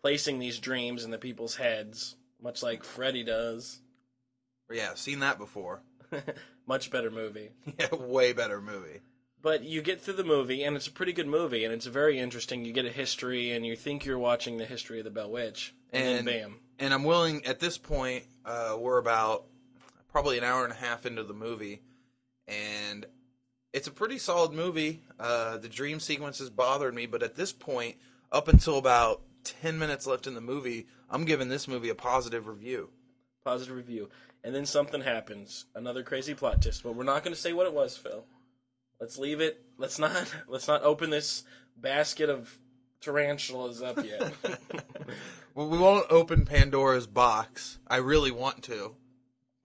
placing 0.00 0.38
these 0.38 0.58
dreams 0.58 1.04
in 1.04 1.10
the 1.10 1.18
people's 1.18 1.56
heads, 1.56 2.16
much 2.42 2.62
like 2.62 2.84
Freddy 2.84 3.24
does. 3.24 3.80
Yeah, 4.70 4.94
seen 4.94 5.20
that 5.20 5.38
before. 5.38 5.82
much 6.66 6.90
better 6.90 7.10
movie. 7.10 7.50
yeah, 7.78 7.94
way 7.94 8.32
better 8.32 8.60
movie. 8.60 9.00
But 9.46 9.62
you 9.62 9.80
get 9.80 10.00
through 10.00 10.14
the 10.14 10.24
movie, 10.24 10.64
and 10.64 10.74
it's 10.74 10.88
a 10.88 10.90
pretty 10.90 11.12
good 11.12 11.28
movie, 11.28 11.64
and 11.64 11.72
it's 11.72 11.86
very 11.86 12.18
interesting. 12.18 12.64
You 12.64 12.72
get 12.72 12.84
a 12.84 12.90
history, 12.90 13.52
and 13.52 13.64
you 13.64 13.76
think 13.76 14.04
you're 14.04 14.18
watching 14.18 14.56
the 14.56 14.64
history 14.64 14.98
of 14.98 15.04
the 15.04 15.10
Bell 15.12 15.30
Witch, 15.30 15.72
and, 15.92 16.18
And 16.18 16.26
bam. 16.26 16.56
and 16.80 16.92
I'm 16.92 17.04
willing 17.04 17.46
at 17.46 17.60
this 17.60 17.78
point. 17.78 18.24
Uh, 18.44 18.76
we're 18.76 18.98
about 18.98 19.44
probably 20.10 20.36
an 20.36 20.42
hour 20.42 20.64
and 20.64 20.72
a 20.72 20.76
half 20.76 21.06
into 21.06 21.22
the 21.22 21.32
movie, 21.32 21.80
and 22.48 23.06
it's 23.72 23.86
a 23.86 23.92
pretty 23.92 24.18
solid 24.18 24.50
movie. 24.52 25.04
Uh, 25.16 25.58
the 25.58 25.68
dream 25.68 26.00
sequences 26.00 26.50
bothered 26.50 26.92
me, 26.92 27.06
but 27.06 27.22
at 27.22 27.36
this 27.36 27.52
point, 27.52 27.98
up 28.32 28.48
until 28.48 28.78
about 28.78 29.22
ten 29.44 29.78
minutes 29.78 30.08
left 30.08 30.26
in 30.26 30.34
the 30.34 30.40
movie, 30.40 30.88
I'm 31.08 31.24
giving 31.24 31.50
this 31.50 31.68
movie 31.68 31.88
a 31.88 31.94
positive 31.94 32.48
review. 32.48 32.90
positive 33.44 33.76
review. 33.76 34.08
And 34.42 34.52
then 34.52 34.66
something 34.66 35.02
happens, 35.02 35.66
another 35.76 36.02
crazy 36.02 36.34
plot 36.34 36.62
twist. 36.62 36.82
But 36.82 36.96
we're 36.96 37.04
not 37.04 37.22
going 37.22 37.34
to 37.34 37.40
say 37.40 37.52
what 37.52 37.66
it 37.66 37.72
was, 37.72 37.96
Phil. 37.96 38.24
Let's 39.00 39.18
leave 39.18 39.40
it. 39.40 39.62
Let's 39.78 39.98
not. 39.98 40.34
Let's 40.48 40.68
not 40.68 40.82
open 40.82 41.10
this 41.10 41.44
basket 41.76 42.30
of 42.30 42.56
tarantulas 43.00 43.82
up 43.82 44.04
yet. 44.04 44.32
Well, 45.56 45.70
we 45.70 45.78
won't 45.78 46.04
open 46.10 46.44
Pandora's 46.44 47.06
box. 47.06 47.78
I 47.88 47.96
really 47.96 48.30
want 48.30 48.62
to, 48.64 48.94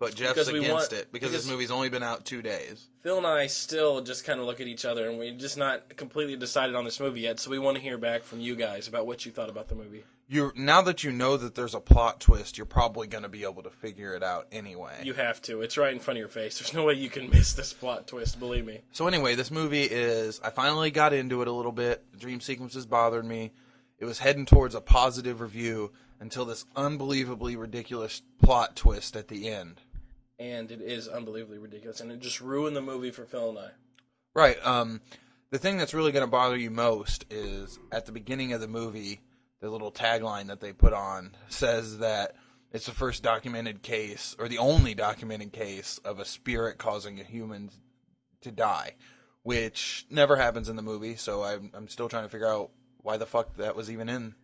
but 0.01 0.15
Jeff's 0.15 0.33
Because 0.33 0.47
against 0.47 0.69
want- 0.71 0.93
it 0.93 1.11
because, 1.11 1.29
because- 1.29 1.31
this 1.43 1.47
movie's 1.51 1.69
only 1.69 1.87
been 1.89 2.01
out 2.01 2.25
two 2.25 2.41
days. 2.41 2.87
Phil 3.03 3.17
and 3.19 3.27
I 3.27 3.45
still 3.47 4.01
just 4.01 4.25
kind 4.25 4.39
of 4.39 4.47
look 4.47 4.59
at 4.59 4.65
each 4.67 4.83
other, 4.83 5.07
and 5.07 5.17
we're 5.19 5.37
just 5.37 5.57
not 5.57 5.95
completely 5.95 6.35
decided 6.35 6.75
on 6.75 6.83
this 6.85 6.99
movie 6.99 7.21
yet. 7.21 7.39
So 7.39 7.51
we 7.51 7.59
want 7.59 7.77
to 7.77 7.83
hear 7.83 7.97
back 7.99 8.23
from 8.23 8.39
you 8.39 8.55
guys 8.55 8.87
about 8.87 9.05
what 9.05 9.25
you 9.25 9.31
thought 9.31 9.49
about 9.49 9.67
the 9.69 9.75
movie. 9.75 10.03
You 10.27 10.51
now 10.55 10.81
that 10.83 11.03
you 11.03 11.11
know 11.11 11.37
that 11.37 11.53
there's 11.55 11.75
a 11.75 11.79
plot 11.79 12.19
twist, 12.19 12.57
you're 12.57 12.65
probably 12.65 13.05
going 13.07 13.23
to 13.23 13.29
be 13.29 13.43
able 13.43 13.61
to 13.63 13.69
figure 13.69 14.15
it 14.15 14.23
out 14.23 14.47
anyway. 14.51 15.01
You 15.03 15.13
have 15.13 15.41
to. 15.43 15.61
It's 15.61 15.77
right 15.77 15.93
in 15.93 15.99
front 15.99 16.17
of 16.17 16.19
your 16.21 16.29
face. 16.29 16.57
There's 16.57 16.73
no 16.73 16.83
way 16.85 16.93
you 16.95 17.09
can 17.09 17.29
miss 17.31 17.53
this 17.53 17.73
plot 17.73 18.07
twist. 18.07 18.39
Believe 18.39 18.65
me. 18.65 18.79
So 18.91 19.07
anyway, 19.07 19.35
this 19.35 19.51
movie 19.51 19.83
is 19.83 20.39
I 20.43 20.49
finally 20.49 20.89
got 20.89 21.13
into 21.13 21.41
it 21.43 21.47
a 21.47 21.51
little 21.51 21.71
bit. 21.71 22.03
The 22.11 22.17
dream 22.17 22.39
sequences 22.41 22.85
bothered 22.87 23.25
me. 23.25 23.51
It 23.99 24.05
was 24.05 24.17
heading 24.19 24.47
towards 24.47 24.73
a 24.73 24.81
positive 24.81 25.41
review 25.41 25.91
until 26.19 26.45
this 26.45 26.65
unbelievably 26.75 27.55
ridiculous 27.55 28.21
plot 28.41 28.75
twist 28.75 29.15
at 29.15 29.27
the 29.27 29.49
end. 29.49 29.81
And 30.41 30.71
it 30.71 30.81
is 30.81 31.07
unbelievably 31.07 31.59
ridiculous, 31.59 31.99
and 31.99 32.11
it 32.11 32.19
just 32.19 32.41
ruined 32.41 32.75
the 32.75 32.81
movie 32.81 33.11
for 33.11 33.25
Phil 33.25 33.49
and 33.49 33.59
I. 33.59 33.69
Right. 34.33 34.57
Um 34.65 35.01
the 35.51 35.59
thing 35.59 35.77
that's 35.77 35.93
really 35.93 36.13
going 36.13 36.25
to 36.25 36.31
bother 36.31 36.57
you 36.57 36.71
most 36.71 37.25
is 37.29 37.77
at 37.91 38.05
the 38.05 38.13
beginning 38.13 38.53
of 38.53 38.61
the 38.61 38.69
movie, 38.69 39.21
the 39.59 39.69
little 39.69 39.91
tagline 39.91 40.47
that 40.47 40.61
they 40.61 40.71
put 40.71 40.93
on 40.93 41.35
says 41.49 41.97
that 41.97 42.35
it's 42.71 42.85
the 42.85 42.93
first 42.93 43.21
documented 43.21 43.83
case 43.83 44.33
or 44.39 44.47
the 44.47 44.59
only 44.59 44.95
documented 44.95 45.51
case 45.51 45.99
of 46.05 46.19
a 46.19 46.25
spirit 46.25 46.77
causing 46.77 47.19
a 47.19 47.23
human 47.23 47.69
to 48.41 48.51
die, 48.51 48.95
which 49.43 50.05
never 50.09 50.37
happens 50.37 50.69
in 50.69 50.77
the 50.77 50.81
movie. 50.81 51.17
So 51.17 51.43
I'm 51.43 51.69
I'm 51.73 51.89
still 51.89 52.09
trying 52.09 52.23
to 52.23 52.29
figure 52.29 52.47
out 52.47 52.71
why 52.97 53.17
the 53.17 53.25
fuck 53.25 53.57
that 53.57 53.75
was 53.75 53.91
even 53.91 54.07
in 54.07 54.35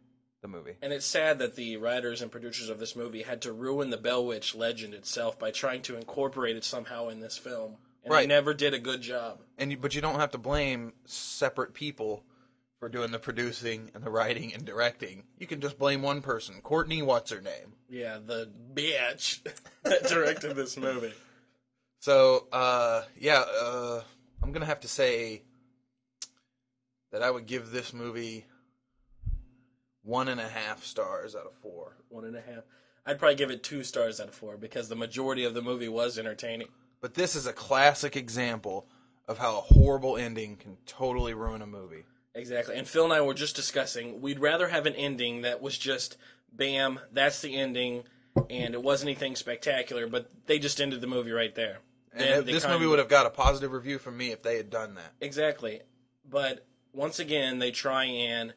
the 0.51 0.57
movie. 0.57 0.73
And 0.81 0.93
it's 0.93 1.05
sad 1.05 1.39
that 1.39 1.55
the 1.55 1.77
writers 1.77 2.21
and 2.21 2.31
producers 2.31 2.69
of 2.69 2.79
this 2.79 2.95
movie 2.95 3.23
had 3.23 3.41
to 3.43 3.51
ruin 3.51 3.89
the 3.89 3.97
Bell 3.97 4.25
Witch 4.25 4.55
legend 4.55 4.93
itself 4.93 5.37
by 5.37 5.51
trying 5.51 5.81
to 5.83 5.95
incorporate 5.95 6.55
it 6.55 6.63
somehow 6.63 7.09
in 7.09 7.19
this 7.19 7.37
film. 7.37 7.75
And 8.03 8.13
they 8.13 8.27
never 8.27 8.53
did 8.53 8.73
a 8.73 8.79
good 8.79 9.01
job. 9.01 9.41
And 9.57 9.71
you, 9.71 9.77
but 9.77 9.93
you 9.93 10.01
don't 10.01 10.19
have 10.19 10.31
to 10.31 10.37
blame 10.37 10.93
separate 11.05 11.73
people 11.73 12.23
for 12.79 12.87
doing 12.87 13.11
the 13.11 13.19
producing 13.19 13.91
and 13.93 14.03
the 14.03 14.09
writing 14.09 14.53
and 14.53 14.63
directing. 14.63 15.23
You 15.39 15.47
can 15.47 15.59
just 15.59 15.77
blame 15.77 16.01
one 16.01 16.21
person, 16.21 16.61
Courtney. 16.61 17.01
What's 17.01 17.31
her 17.31 17.41
name? 17.41 17.73
Yeah, 17.89 18.19
the 18.25 18.49
bitch 18.73 19.41
that 19.83 20.07
directed 20.07 20.55
this 20.55 20.77
movie. 20.77 21.13
So, 21.99 22.47
uh, 22.51 23.03
yeah, 23.19 23.43
uh, 23.61 24.01
I'm 24.41 24.51
gonna 24.51 24.65
have 24.65 24.81
to 24.81 24.87
say 24.87 25.41
that 27.11 27.23
I 27.23 27.31
would 27.31 27.45
give 27.45 27.71
this 27.71 27.93
movie 27.93 28.45
one 30.07 30.29
and 30.29 30.39
a 30.39 30.47
half 30.47 30.85
stars 30.85 31.35
out 31.35 31.45
of 31.45 31.53
four. 31.61 31.97
One 32.09 32.23
and 32.23 32.35
a 32.35 32.41
half. 32.41 32.63
I'd 33.05 33.19
probably 33.19 33.35
give 33.35 33.51
it 33.51 33.61
two 33.61 33.83
stars 33.83 34.19
out 34.19 34.29
of 34.29 34.35
four 34.35 34.57
because 34.57 34.87
the 34.87 34.95
majority 34.95 35.43
of 35.43 35.53
the 35.53 35.61
movie 35.61 35.89
was 35.89 36.17
entertaining. 36.17 36.69
But 37.01 37.13
this 37.13 37.35
is 37.35 37.45
a 37.45 37.53
classic 37.53 38.15
example 38.15 38.87
of 39.27 39.37
how 39.37 39.57
a 39.57 39.73
horrible 39.73 40.17
ending 40.17 40.55
can 40.55 40.77
totally 40.85 41.33
ruin 41.33 41.61
a 41.61 41.67
movie. 41.67 42.05
Exactly. 42.33 42.77
And 42.77 42.87
Phil 42.87 43.03
and 43.03 43.13
I 43.13 43.21
were 43.21 43.33
just 43.33 43.55
discussing 43.55 44.21
we'd 44.21 44.39
rather 44.39 44.69
have 44.69 44.85
an 44.85 44.95
ending 44.95 45.41
that 45.41 45.61
was 45.61 45.77
just 45.77 46.17
bam, 46.53 46.99
that's 47.11 47.41
the 47.41 47.55
ending, 47.57 48.03
and 48.49 48.73
it 48.73 48.81
wasn't 48.81 49.09
anything 49.09 49.35
spectacular, 49.35 50.07
but 50.07 50.29
they 50.45 50.57
just 50.57 50.79
ended 50.79 51.01
the 51.01 51.07
movie 51.07 51.31
right 51.31 51.53
there. 51.53 51.79
And 52.13 52.45
this 52.45 52.65
movie 52.65 52.87
would 52.87 52.99
have 52.99 53.09
got 53.09 53.25
a 53.25 53.29
positive 53.29 53.73
review 53.73 53.99
from 53.99 54.17
me 54.17 54.31
if 54.31 54.41
they 54.41 54.55
had 54.57 54.69
done 54.69 54.95
that. 54.95 55.13
Exactly. 55.19 55.81
But 56.27 56.65
once 56.93 57.19
again, 57.19 57.59
they 57.59 57.71
try 57.71 58.05
and 58.05 58.53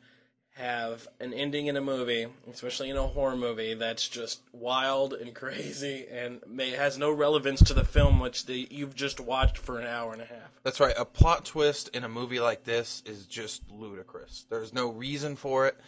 have 0.55 1.09
an 1.21 1.33
ending 1.33 1.67
in 1.67 1.77
a 1.77 1.81
movie, 1.81 2.27
especially 2.51 2.91
in 2.91 2.97
a 2.97 3.07
horror 3.07 3.37
movie, 3.37 3.75
that's 3.75 4.09
just 4.09 4.41
wild 4.53 5.15
and 5.15 5.35
crazy 5.35 6.07
and 6.11 6.41
may, 6.47 6.71
has 6.71 6.99
no 6.99 7.11
relevance 7.11 7.63
to 7.65 7.75
the 7.75 7.85
film 7.85 8.21
which 8.21 8.47
the, 8.47 8.67
you've 8.71 8.95
just 8.95 9.21
watched 9.21 9.59
for 9.59 9.79
an 9.79 9.87
hour 9.87 10.13
and 10.13 10.23
a 10.23 10.27
half. 10.27 10.51
That's 10.63 10.81
right. 10.81 10.95
A 10.99 11.05
plot 11.05 11.45
twist 11.45 11.89
in 11.95 12.05
a 12.05 12.09
movie 12.09 12.41
like 12.41 12.65
this 12.65 13.03
is 13.07 13.27
just 13.27 13.63
ludicrous. 13.71 14.47
There's 14.51 14.75
no 14.75 14.89
reason 14.89 15.37
for 15.37 15.67
it. 15.67 15.79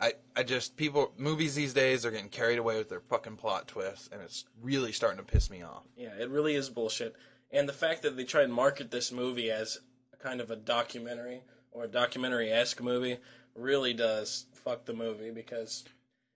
I, 0.00 0.14
I 0.34 0.42
just 0.42 0.76
people 0.76 1.12
movies 1.16 1.54
these 1.54 1.74
days 1.74 2.04
are 2.04 2.10
getting 2.10 2.28
carried 2.28 2.58
away 2.58 2.76
with 2.78 2.88
their 2.88 3.00
fucking 3.00 3.36
plot 3.36 3.68
twists, 3.68 4.08
and 4.12 4.20
it's 4.20 4.46
really 4.60 4.90
starting 4.90 5.18
to 5.18 5.24
piss 5.24 5.48
me 5.48 5.62
off. 5.62 5.84
Yeah, 5.96 6.10
it 6.18 6.28
really 6.28 6.56
is 6.56 6.68
bullshit. 6.68 7.14
And 7.52 7.68
the 7.68 7.72
fact 7.72 8.02
that 8.02 8.16
they 8.16 8.24
try 8.24 8.42
and 8.42 8.52
market 8.52 8.90
this 8.90 9.12
movie 9.12 9.50
as 9.50 9.78
kind 10.18 10.40
of 10.40 10.50
a 10.50 10.56
documentary 10.56 11.42
or 11.70 11.84
a 11.84 11.88
documentary 11.88 12.50
esque 12.50 12.82
movie 12.82 13.18
really 13.54 13.92
does 13.94 14.46
fuck 14.52 14.84
the 14.84 14.92
movie 14.92 15.30
because 15.30 15.84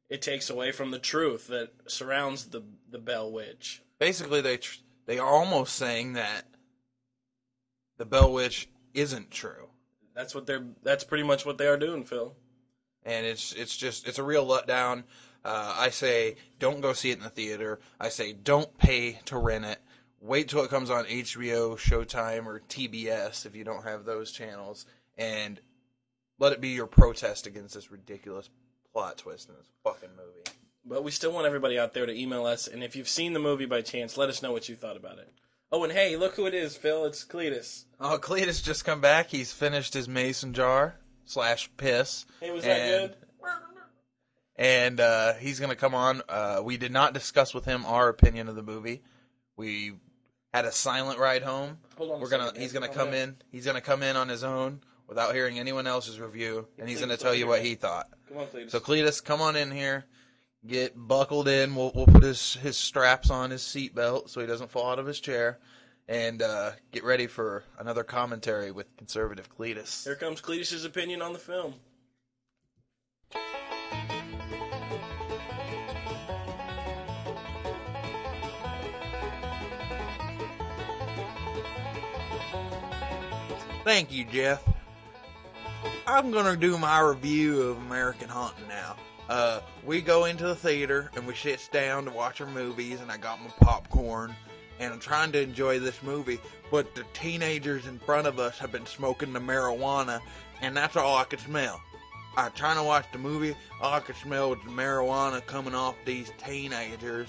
it 0.09 0.23
takes 0.23 0.51
away 0.51 0.73
from 0.73 0.91
the 0.91 0.99
truth 0.99 1.49
that 1.49 1.71
surrounds 1.87 2.47
the 2.47 2.63
the 2.91 2.99
Bell 2.99 3.31
Witch. 3.31 3.83
Basically, 3.99 4.41
they 4.41 4.59
tr- 4.59 4.81
they 5.07 5.19
are 5.19 5.29
almost 5.29 5.75
saying 5.77 6.15
that 6.15 6.45
the 7.97 8.05
Bell 8.05 8.33
Witch 8.33 8.69
isn't 8.95 9.31
true, 9.31 9.69
That's 10.15 10.35
what 10.35 10.47
they're. 10.47 10.65
That's 10.83 11.05
pretty 11.05 11.25
much 11.25 11.45
what 11.47 11.59
they 11.59 11.67
are 11.67 11.77
doing, 11.77 12.05
Phil. 12.05 12.35
and 13.05 13.25
it's 13.27 13.53
it's 13.53 13.77
just 13.77 14.07
it's 14.09 14.19
a 14.19 14.23
real 14.25 14.47
letdown. 14.47 15.05
Uh, 15.45 15.77
I 15.79 15.91
say 15.91 16.37
don't 16.59 16.81
go 16.81 16.93
see 16.93 17.11
it 17.11 17.19
in 17.19 17.23
the 17.25 17.31
theater. 17.31 17.79
I 18.01 18.09
say 18.09 18.33
don't 18.33 18.77
pay 18.79 19.21
to 19.27 19.39
rent 19.39 19.65
it. 19.65 19.79
Wait 20.21 20.49
till 20.49 20.65
it 20.65 20.71
comes 20.71 20.91
on 20.91 21.05
HBO, 21.05 21.77
Showtime, 21.77 22.47
or 22.47 22.61
TBS 22.69 23.47
if 23.47 23.55
you 23.55 23.63
don't 23.63 23.85
have 23.85 24.05
those 24.05 24.33
channels, 24.33 24.87
and 25.17 25.61
let 26.39 26.53
it 26.53 26.61
be 26.61 26.69
your 26.71 26.87
protest 26.87 27.47
against 27.47 27.75
this 27.75 27.91
ridiculous 27.91 28.51
plot 28.93 29.19
twist 29.19 29.49
in 29.49 29.55
this 29.57 29.69
fucking 29.85 30.11
movie. 30.17 30.45
But 30.85 31.03
we 31.05 31.11
still 31.11 31.33
want 31.33 31.47
everybody 31.47 31.79
out 31.79 31.95
there 31.95 32.07
to 32.07 32.13
email 32.17 32.47
us, 32.47 32.69
and 32.69 32.83
if 32.85 32.95
you've 32.95 33.09
seen 33.09 33.33
the 33.33 33.41
movie 33.41 33.67
by 33.67 33.83
chance, 33.83 34.17
let 34.17 34.29
us 34.29 34.43
know 34.43 34.53
what 34.53 34.69
you 34.69 34.77
thought 34.77 34.97
about 34.97 35.19
it. 35.19 35.33
Oh, 35.73 35.83
and 35.83 35.93
hey, 35.93 36.17
look 36.17 36.37
who 36.37 36.47
it 36.47 36.55
is, 36.55 36.77
Phil. 36.77 37.05
It's 37.07 37.25
Cletus. 37.25 37.87
Oh, 37.99 38.19
Cletus 38.23 38.63
just 38.63 38.85
come 38.85 39.01
back. 39.01 39.29
He's 39.31 39.53
finished 39.53 39.95
his 39.95 40.09
mason 40.09 40.53
jar 40.55 40.95
slash 41.25 41.69
piss. 41.77 42.25
Hey, 42.41 42.53
was 42.53 42.63
that 42.63 42.79
And- 42.81 43.11
good? 43.11 43.17
and 44.59 45.01
uh, 45.01 45.35
he's 45.35 45.59
going 45.59 45.71
to 45.71 45.77
come 45.77 45.95
on. 45.95 46.23
Uh, 46.29 46.61
we 46.65 46.77
did 46.77 46.93
not 46.93 47.13
discuss 47.13 47.53
with 47.53 47.65
him 47.65 47.85
our 47.85 48.09
opinion 48.09 48.49
of 48.49 48.55
the 48.55 48.63
movie. 48.63 49.03
We 49.57 49.95
had 50.55 50.65
a 50.65 50.73
silent 50.73 51.19
ride 51.19 51.43
home. 51.43 51.79
Hold 51.99 52.13
on 52.13 52.21
We're 52.21 52.29
gonna. 52.29 52.47
second, 52.47 52.61
He's 52.63 52.73
gonna 52.73 52.89
come 52.89 53.13
in. 53.13 53.37
He's 53.51 53.67
gonna 53.67 53.81
come 53.81 54.03
in 54.03 54.17
on 54.17 54.29
his 54.29 54.43
own 54.45 54.81
without 55.07 55.35
hearing 55.35 55.59
anyone 55.59 55.87
else's 55.87 56.19
review, 56.21 56.67
and 56.79 56.89
he's 56.89 57.01
gonna 57.01 57.17
tell 57.17 57.35
you 57.35 57.47
what 57.47 57.63
he 57.63 57.75
thought. 57.75 58.09
Come 58.29 58.39
on, 58.39 58.47
Cletus. 58.47 58.71
So 58.71 58.81
Cletus, 58.81 59.23
come 59.23 59.41
on 59.41 59.57
in 59.57 59.71
here. 59.71 60.05
Get 60.67 60.95
buckled 60.97 61.49
in. 61.49 61.75
We'll 61.75 61.93
we'll 61.95 62.07
put 62.07 62.23
his 62.23 62.55
his 62.55 62.77
straps 62.77 63.31
on 63.31 63.51
his 63.51 63.63
seatbelt 63.63 64.29
so 64.31 64.41
he 64.41 64.47
doesn't 64.47 64.71
fall 64.71 64.91
out 64.91 64.99
of 64.99 65.07
his 65.07 65.21
chair, 65.21 65.59
and 66.09 66.43
uh, 66.43 66.73
get 66.91 67.05
ready 67.05 67.27
for 67.27 67.65
another 67.79 68.03
commentary 68.03 68.73
with 68.73 68.97
conservative 68.97 69.49
Cletus. 69.57 70.05
Here 70.05 70.17
comes 70.17 70.41
Cletus's 70.41 70.85
opinion 70.85 71.23
on 71.23 71.33
the 71.33 71.39
film. 71.39 71.75
Thank 83.85 84.11
you, 84.11 84.25
Jeff. 84.25 84.65
I'm 86.07 86.31
gonna 86.31 86.57
do 86.57 86.79
my 86.79 87.01
review 87.01 87.63
of 87.63 87.79
American 87.79 88.29
Haunting 88.29 88.69
now. 88.69 88.97
Uh, 89.29 89.61
we 89.85 90.01
go 90.01 90.25
into 90.27 90.45
the 90.45 90.55
theater 90.55 91.11
and 91.17 91.27
we 91.27 91.35
sit 91.35 91.69
down 91.73 92.05
to 92.05 92.11
watch 92.11 92.41
our 92.41 92.47
movies, 92.47 93.01
and 93.01 93.11
I 93.11 93.17
got 93.17 93.41
my 93.43 93.51
popcorn, 93.61 94.35
and 94.79 94.93
I'm 94.93 95.01
trying 95.01 95.33
to 95.33 95.43
enjoy 95.43 95.79
this 95.81 96.03
movie. 96.03 96.39
But 96.71 96.95
the 96.95 97.05
teenagers 97.13 97.87
in 97.87 97.99
front 97.99 98.27
of 98.27 98.39
us 98.39 98.59
have 98.59 98.73
been 98.73 98.87
smoking 98.87 99.33
the 99.33 99.41
marijuana, 99.41 100.21
and 100.61 100.77
that's 100.77 100.97
all 100.97 101.17
I 101.17 101.25
could 101.25 101.41
smell. 101.41 101.81
I 102.37 102.51
trying 102.51 102.77
to 102.77 102.83
watch 102.83 103.07
the 103.13 103.19
movie, 103.19 103.57
all 103.81 103.95
I 103.95 104.01
could 104.01 104.17
smell 104.17 104.51
was 104.51 104.59
the 104.65 104.71
marijuana 104.71 105.45
coming 105.47 105.75
off 105.75 105.97
these 106.05 106.31
teenagers. 106.45 107.29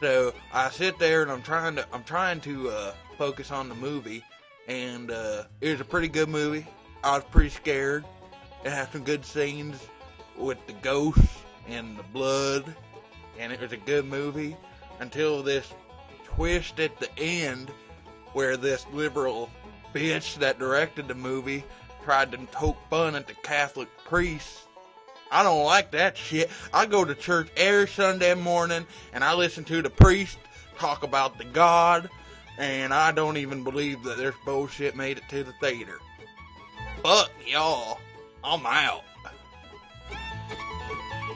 So 0.00 0.32
I 0.52 0.70
sit 0.70 0.98
there 0.98 1.22
and 1.22 1.30
I'm 1.30 1.42
trying 1.42 1.76
to 1.76 1.86
I'm 1.92 2.04
trying 2.04 2.40
to 2.42 2.70
uh, 2.70 2.94
focus 3.16 3.50
on 3.50 3.68
the 3.68 3.74
movie, 3.74 4.24
and 4.66 5.10
uh, 5.10 5.44
it 5.60 5.72
was 5.72 5.80
a 5.80 5.84
pretty 5.84 6.08
good 6.08 6.28
movie. 6.28 6.66
I 7.04 7.16
was 7.16 7.24
pretty 7.24 7.50
scared. 7.50 8.04
It 8.64 8.70
had 8.70 8.90
some 8.92 9.04
good 9.04 9.24
scenes 9.24 9.86
with 10.36 10.58
the 10.66 10.72
ghosts 10.74 11.42
and 11.68 11.96
the 11.96 12.02
blood, 12.02 12.64
and 13.38 13.52
it 13.52 13.60
was 13.60 13.72
a 13.72 13.76
good 13.76 14.04
movie 14.04 14.56
until 15.00 15.42
this 15.42 15.72
twist 16.24 16.80
at 16.80 16.98
the 16.98 17.08
end 17.18 17.70
where 18.32 18.56
this 18.56 18.86
liberal 18.92 19.50
bitch 19.94 20.36
that 20.36 20.58
directed 20.58 21.08
the 21.08 21.14
movie 21.14 21.64
tried 22.04 22.32
to 22.32 22.38
poke 22.38 22.78
fun 22.90 23.14
at 23.14 23.26
the 23.26 23.34
Catholic 23.34 23.88
priests. 24.04 24.66
I 25.30 25.42
don't 25.42 25.64
like 25.64 25.90
that 25.92 26.16
shit. 26.16 26.50
I 26.72 26.86
go 26.86 27.04
to 27.04 27.14
church 27.14 27.48
every 27.56 27.88
Sunday 27.88 28.34
morning 28.34 28.86
and 29.12 29.22
I 29.22 29.34
listen 29.34 29.64
to 29.64 29.82
the 29.82 29.90
priest 29.90 30.38
talk 30.78 31.02
about 31.02 31.38
the 31.38 31.44
God, 31.44 32.08
and 32.56 32.94
I 32.94 33.12
don't 33.12 33.36
even 33.36 33.64
believe 33.64 34.02
that 34.04 34.16
this 34.16 34.34
bullshit 34.44 34.96
made 34.96 35.18
it 35.18 35.24
to 35.30 35.44
the 35.44 35.52
theater. 35.60 35.98
Fuck 37.02 37.30
y'all. 37.46 37.98
I'm 38.42 38.66
out. 38.66 39.04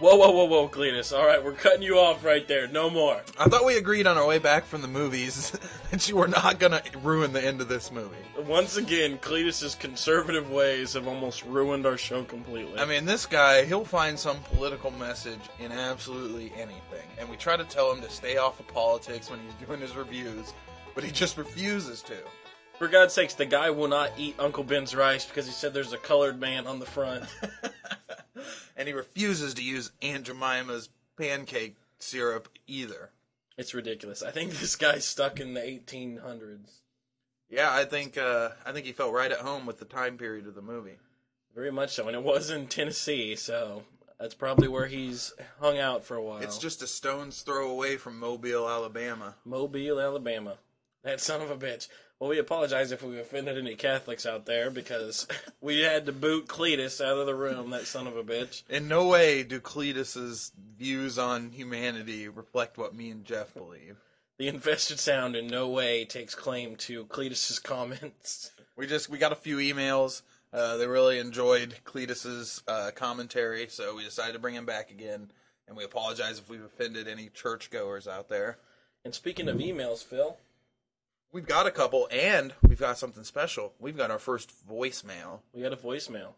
Whoa, 0.02 0.16
whoa, 0.16 0.32
whoa, 0.32 0.46
whoa, 0.46 0.68
Cletus. 0.68 1.16
All 1.16 1.24
right, 1.24 1.42
we're 1.42 1.52
cutting 1.52 1.82
you 1.82 1.96
off 1.96 2.24
right 2.24 2.48
there. 2.48 2.66
No 2.66 2.90
more. 2.90 3.22
I 3.38 3.44
thought 3.44 3.64
we 3.64 3.76
agreed 3.76 4.08
on 4.08 4.18
our 4.18 4.26
way 4.26 4.40
back 4.40 4.64
from 4.64 4.82
the 4.82 4.88
movies 4.88 5.52
that 5.92 6.08
you 6.08 6.16
were 6.16 6.26
not 6.26 6.58
gonna 6.58 6.82
ruin 7.02 7.32
the 7.32 7.44
end 7.44 7.60
of 7.60 7.68
this 7.68 7.92
movie. 7.92 8.16
Once 8.44 8.76
again, 8.76 9.16
Cletus's 9.18 9.76
conservative 9.76 10.50
ways 10.50 10.94
have 10.94 11.06
almost 11.06 11.44
ruined 11.44 11.86
our 11.86 11.96
show 11.96 12.24
completely. 12.24 12.80
I 12.80 12.84
mean, 12.84 13.04
this 13.04 13.26
guy, 13.26 13.64
he'll 13.64 13.84
find 13.84 14.18
some 14.18 14.38
political 14.56 14.90
message 14.90 15.38
in 15.60 15.70
absolutely 15.70 16.52
anything. 16.56 17.06
And 17.16 17.28
we 17.28 17.36
try 17.36 17.56
to 17.56 17.64
tell 17.64 17.92
him 17.92 18.02
to 18.02 18.10
stay 18.10 18.38
off 18.38 18.58
of 18.58 18.66
politics 18.66 19.30
when 19.30 19.38
he's 19.38 19.68
doing 19.68 19.80
his 19.80 19.94
reviews, 19.94 20.52
but 20.96 21.04
he 21.04 21.12
just 21.12 21.38
refuses 21.38 22.02
to. 22.02 22.16
For 22.78 22.88
God's 22.88 23.14
sakes, 23.14 23.34
the 23.34 23.46
guy 23.46 23.70
will 23.70 23.88
not 23.88 24.12
eat 24.18 24.34
Uncle 24.38 24.64
Ben's 24.64 24.94
rice 24.94 25.24
because 25.24 25.46
he 25.46 25.52
said 25.52 25.72
there's 25.74 25.92
a 25.92 25.98
colored 25.98 26.38
man 26.40 26.66
on 26.66 26.78
the 26.78 26.86
front. 26.86 27.24
And 28.76 28.88
he 28.88 28.94
refuses 28.94 29.54
to 29.54 29.62
use 29.62 29.92
Aunt 30.00 30.26
Jemima's 30.26 30.88
pancake 31.16 31.76
syrup 31.98 32.48
either. 32.66 33.10
it's 33.56 33.74
ridiculous. 33.74 34.22
I 34.22 34.30
think 34.30 34.52
this 34.52 34.74
guy's 34.76 35.04
stuck 35.04 35.38
in 35.38 35.54
the 35.54 35.60
1800s. 35.60 36.80
Yeah, 37.48 37.72
I 37.72 37.84
think 37.84 38.16
uh, 38.16 38.48
I 38.64 38.72
think 38.72 38.86
he 38.86 38.92
felt 38.92 39.12
right 39.12 39.30
at 39.30 39.38
home 39.40 39.66
with 39.66 39.78
the 39.78 39.84
time 39.84 40.16
period 40.16 40.46
of 40.48 40.54
the 40.54 40.62
movie. 40.62 40.96
Very 41.54 41.70
much 41.70 41.90
so. 41.94 42.08
And 42.08 42.16
it 42.16 42.22
was 42.22 42.50
in 42.50 42.66
Tennessee, 42.66 43.36
so 43.36 43.82
that's 44.18 44.34
probably 44.34 44.68
where 44.68 44.86
he's 44.86 45.34
hung 45.60 45.78
out 45.78 46.02
for 46.02 46.16
a 46.16 46.22
while. 46.22 46.38
It's 46.42 46.58
just 46.58 46.82
a 46.82 46.86
stone's 46.86 47.42
throw 47.42 47.70
away 47.70 47.98
from 47.98 48.18
Mobile, 48.18 48.68
Alabama. 48.68 49.36
Mobile, 49.44 50.00
Alabama. 50.00 50.56
That 51.04 51.20
son 51.20 51.40
of 51.40 51.50
a 51.50 51.56
bitch. 51.56 51.88
Well, 52.20 52.30
we 52.30 52.38
apologize 52.38 52.92
if 52.92 53.02
we 53.02 53.18
offended 53.18 53.58
any 53.58 53.74
Catholics 53.74 54.24
out 54.24 54.46
there 54.46 54.70
because 54.70 55.26
we 55.60 55.80
had 55.80 56.06
to 56.06 56.12
boot 56.12 56.46
Cletus 56.46 57.04
out 57.04 57.18
of 57.18 57.26
the 57.26 57.34
room, 57.34 57.70
that 57.70 57.86
son 57.86 58.06
of 58.06 58.16
a 58.16 58.22
bitch. 58.22 58.62
In 58.68 58.86
no 58.86 59.08
way 59.08 59.42
do 59.42 59.58
Cletus's 59.58 60.52
views 60.76 61.18
on 61.18 61.50
humanity 61.50 62.28
reflect 62.28 62.78
what 62.78 62.94
me 62.94 63.10
and 63.10 63.24
Jeff 63.24 63.54
believe. 63.54 63.96
The 64.38 64.46
infested 64.46 65.00
sound 65.00 65.34
in 65.34 65.48
no 65.48 65.68
way 65.68 66.04
takes 66.04 66.34
claim 66.34 66.76
to 66.76 67.04
Cletus's 67.06 67.58
comments. 67.58 68.52
We 68.76 68.86
just 68.86 69.10
we 69.10 69.18
got 69.18 69.32
a 69.32 69.36
few 69.36 69.56
emails. 69.56 70.22
Uh, 70.52 70.76
they 70.76 70.86
really 70.86 71.18
enjoyed 71.18 71.74
Cletus's 71.84 72.62
uh, 72.68 72.90
commentary, 72.94 73.66
so 73.68 73.96
we 73.96 74.04
decided 74.04 74.34
to 74.34 74.38
bring 74.38 74.54
him 74.54 74.66
back 74.66 74.90
again. 74.90 75.30
And 75.66 75.76
we 75.76 75.84
apologize 75.84 76.38
if 76.38 76.48
we've 76.48 76.64
offended 76.64 77.08
any 77.08 77.30
churchgoers 77.30 78.06
out 78.06 78.28
there. 78.28 78.58
And 79.04 79.14
speaking 79.14 79.48
of 79.48 79.56
emails, 79.56 80.04
Phil, 80.04 80.36
We've 81.32 81.46
got 81.46 81.66
a 81.66 81.70
couple, 81.70 82.08
and 82.12 82.52
we've 82.60 82.78
got 82.78 82.98
something 82.98 83.24
special. 83.24 83.72
We've 83.78 83.96
got 83.96 84.10
our 84.10 84.18
first 84.18 84.52
voicemail. 84.68 85.40
we 85.54 85.62
got 85.62 85.72
a 85.72 85.78
voicemail. 85.78 86.34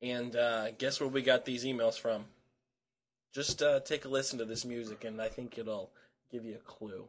And 0.00 0.34
uh, 0.34 0.70
guess 0.78 1.00
where 1.00 1.08
we 1.08 1.20
got 1.20 1.44
these 1.44 1.66
emails 1.66 1.98
from? 1.98 2.24
Just 3.34 3.62
uh, 3.62 3.80
take 3.80 4.06
a 4.06 4.08
listen 4.08 4.38
to 4.38 4.46
this 4.46 4.64
music, 4.64 5.04
and 5.04 5.20
I 5.20 5.28
think 5.28 5.58
it'll 5.58 5.90
give 6.32 6.46
you 6.46 6.54
a 6.54 6.58
clue. 6.58 7.04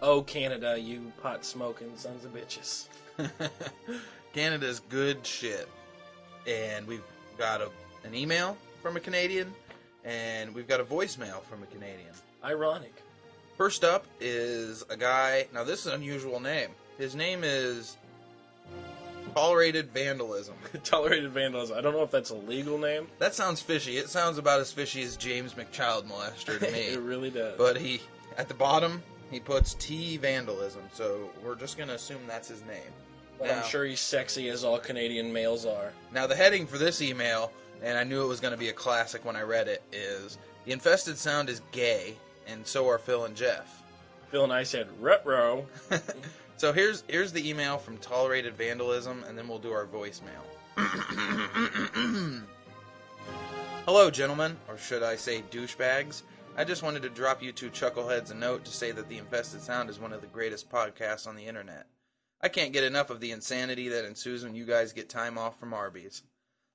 Oh, 0.00 0.22
Canada, 0.22 0.78
you 0.78 1.12
pot 1.20 1.44
smoking 1.44 1.90
sons 1.96 2.24
of 2.24 2.32
bitches. 2.32 2.86
Canada's 4.32 4.78
good 4.78 5.26
shit. 5.26 5.68
And 6.46 6.86
we've 6.86 7.02
got 7.38 7.60
a, 7.60 7.70
an 8.04 8.14
email 8.14 8.56
from 8.82 8.96
a 8.96 9.00
Canadian, 9.00 9.52
and 10.04 10.54
we've 10.54 10.68
got 10.68 10.80
a 10.80 10.84
voicemail 10.84 11.42
from 11.44 11.62
a 11.62 11.66
Canadian. 11.66 12.12
Ironic. 12.44 12.94
First 13.56 13.84
up 13.84 14.04
is 14.20 14.84
a 14.90 14.96
guy. 14.96 15.46
Now, 15.54 15.64
this 15.64 15.80
is 15.80 15.86
an 15.86 15.94
unusual 15.94 16.40
name. 16.40 16.68
His 16.98 17.14
name 17.14 17.40
is 17.44 17.96
Tolerated 19.34 19.90
Vandalism. 19.92 20.54
Tolerated 20.84 21.32
vandalism. 21.32 21.76
I 21.76 21.80
don't 21.80 21.92
know 21.94 22.02
if 22.02 22.10
that's 22.10 22.30
a 22.30 22.34
legal 22.36 22.78
name. 22.78 23.08
That 23.18 23.34
sounds 23.34 23.60
fishy. 23.60 23.96
It 23.96 24.08
sounds 24.08 24.38
about 24.38 24.60
as 24.60 24.70
fishy 24.72 25.02
as 25.02 25.16
James 25.16 25.54
McChild 25.54 26.04
Molester 26.04 26.58
to 26.58 26.70
me. 26.72 26.78
it 26.80 27.00
really 27.00 27.30
does. 27.30 27.56
but 27.58 27.76
he, 27.76 28.00
at 28.36 28.48
the 28.48 28.54
bottom, 28.54 29.02
he 29.30 29.40
puts 29.40 29.74
T 29.74 30.16
Vandalism. 30.18 30.82
So 30.92 31.30
we're 31.44 31.56
just 31.56 31.76
going 31.76 31.88
to 31.88 31.94
assume 31.94 32.20
that's 32.26 32.48
his 32.48 32.62
name. 32.62 32.92
But 33.44 33.50
Now- 33.56 33.62
I'm 33.62 33.68
sure 33.68 33.84
he's 33.84 34.00
sexy 34.00 34.48
as 34.48 34.64
all 34.64 34.78
Canadian 34.78 35.30
males 35.30 35.66
are. 35.66 35.92
Now, 36.12 36.26
the 36.26 36.34
heading 36.34 36.66
for 36.66 36.78
this 36.78 37.02
email, 37.02 37.52
and 37.82 37.98
I 37.98 38.02
knew 38.02 38.22
it 38.22 38.26
was 38.26 38.40
going 38.40 38.52
to 38.52 38.58
be 38.58 38.70
a 38.70 38.72
classic 38.72 39.22
when 39.22 39.36
I 39.36 39.42
read 39.42 39.68
it, 39.68 39.82
is 39.92 40.38
The 40.64 40.72
infested 40.72 41.18
sound 41.18 41.50
is 41.50 41.60
gay, 41.70 42.16
and 42.46 42.66
so 42.66 42.88
are 42.88 42.96
Phil 42.96 43.26
and 43.26 43.36
Jeff. 43.36 43.82
Phil 44.30 44.44
and 44.44 44.52
I 44.52 44.62
said, 44.62 44.88
"Retro." 44.98 45.66
So 46.56 46.72
here's 46.72 47.02
here's 47.08 47.32
the 47.32 47.46
email 47.50 47.76
from 47.76 47.98
Tolerated 47.98 48.56
Vandalism, 48.56 49.24
and 49.24 49.36
then 49.36 49.48
we'll 49.48 49.58
do 49.58 49.72
our 49.72 49.86
voicemail. 49.86 50.40
Hello, 53.86 54.10
gentlemen, 54.10 54.56
or 54.68 54.78
should 54.78 55.02
I 55.02 55.16
say 55.16 55.42
douchebags? 55.50 56.22
I 56.56 56.64
just 56.64 56.82
wanted 56.82 57.02
to 57.02 57.10
drop 57.10 57.42
you 57.42 57.52
two 57.52 57.70
chuckleheads 57.70 58.30
a 58.30 58.34
note 58.34 58.64
to 58.64 58.70
say 58.70 58.92
that 58.92 59.08
The 59.08 59.18
Infested 59.18 59.60
Sound 59.62 59.90
is 59.90 59.98
one 59.98 60.12
of 60.12 60.20
the 60.20 60.26
greatest 60.28 60.70
podcasts 60.70 61.26
on 61.26 61.34
the 61.36 61.44
internet. 61.44 61.86
I 62.44 62.48
can't 62.48 62.74
get 62.74 62.84
enough 62.84 63.08
of 63.08 63.20
the 63.20 63.30
insanity 63.30 63.88
that 63.88 64.04
ensues 64.04 64.44
when 64.44 64.54
you 64.54 64.66
guys 64.66 64.92
get 64.92 65.08
time 65.08 65.38
off 65.38 65.58
from 65.58 65.72
Arby's. 65.72 66.22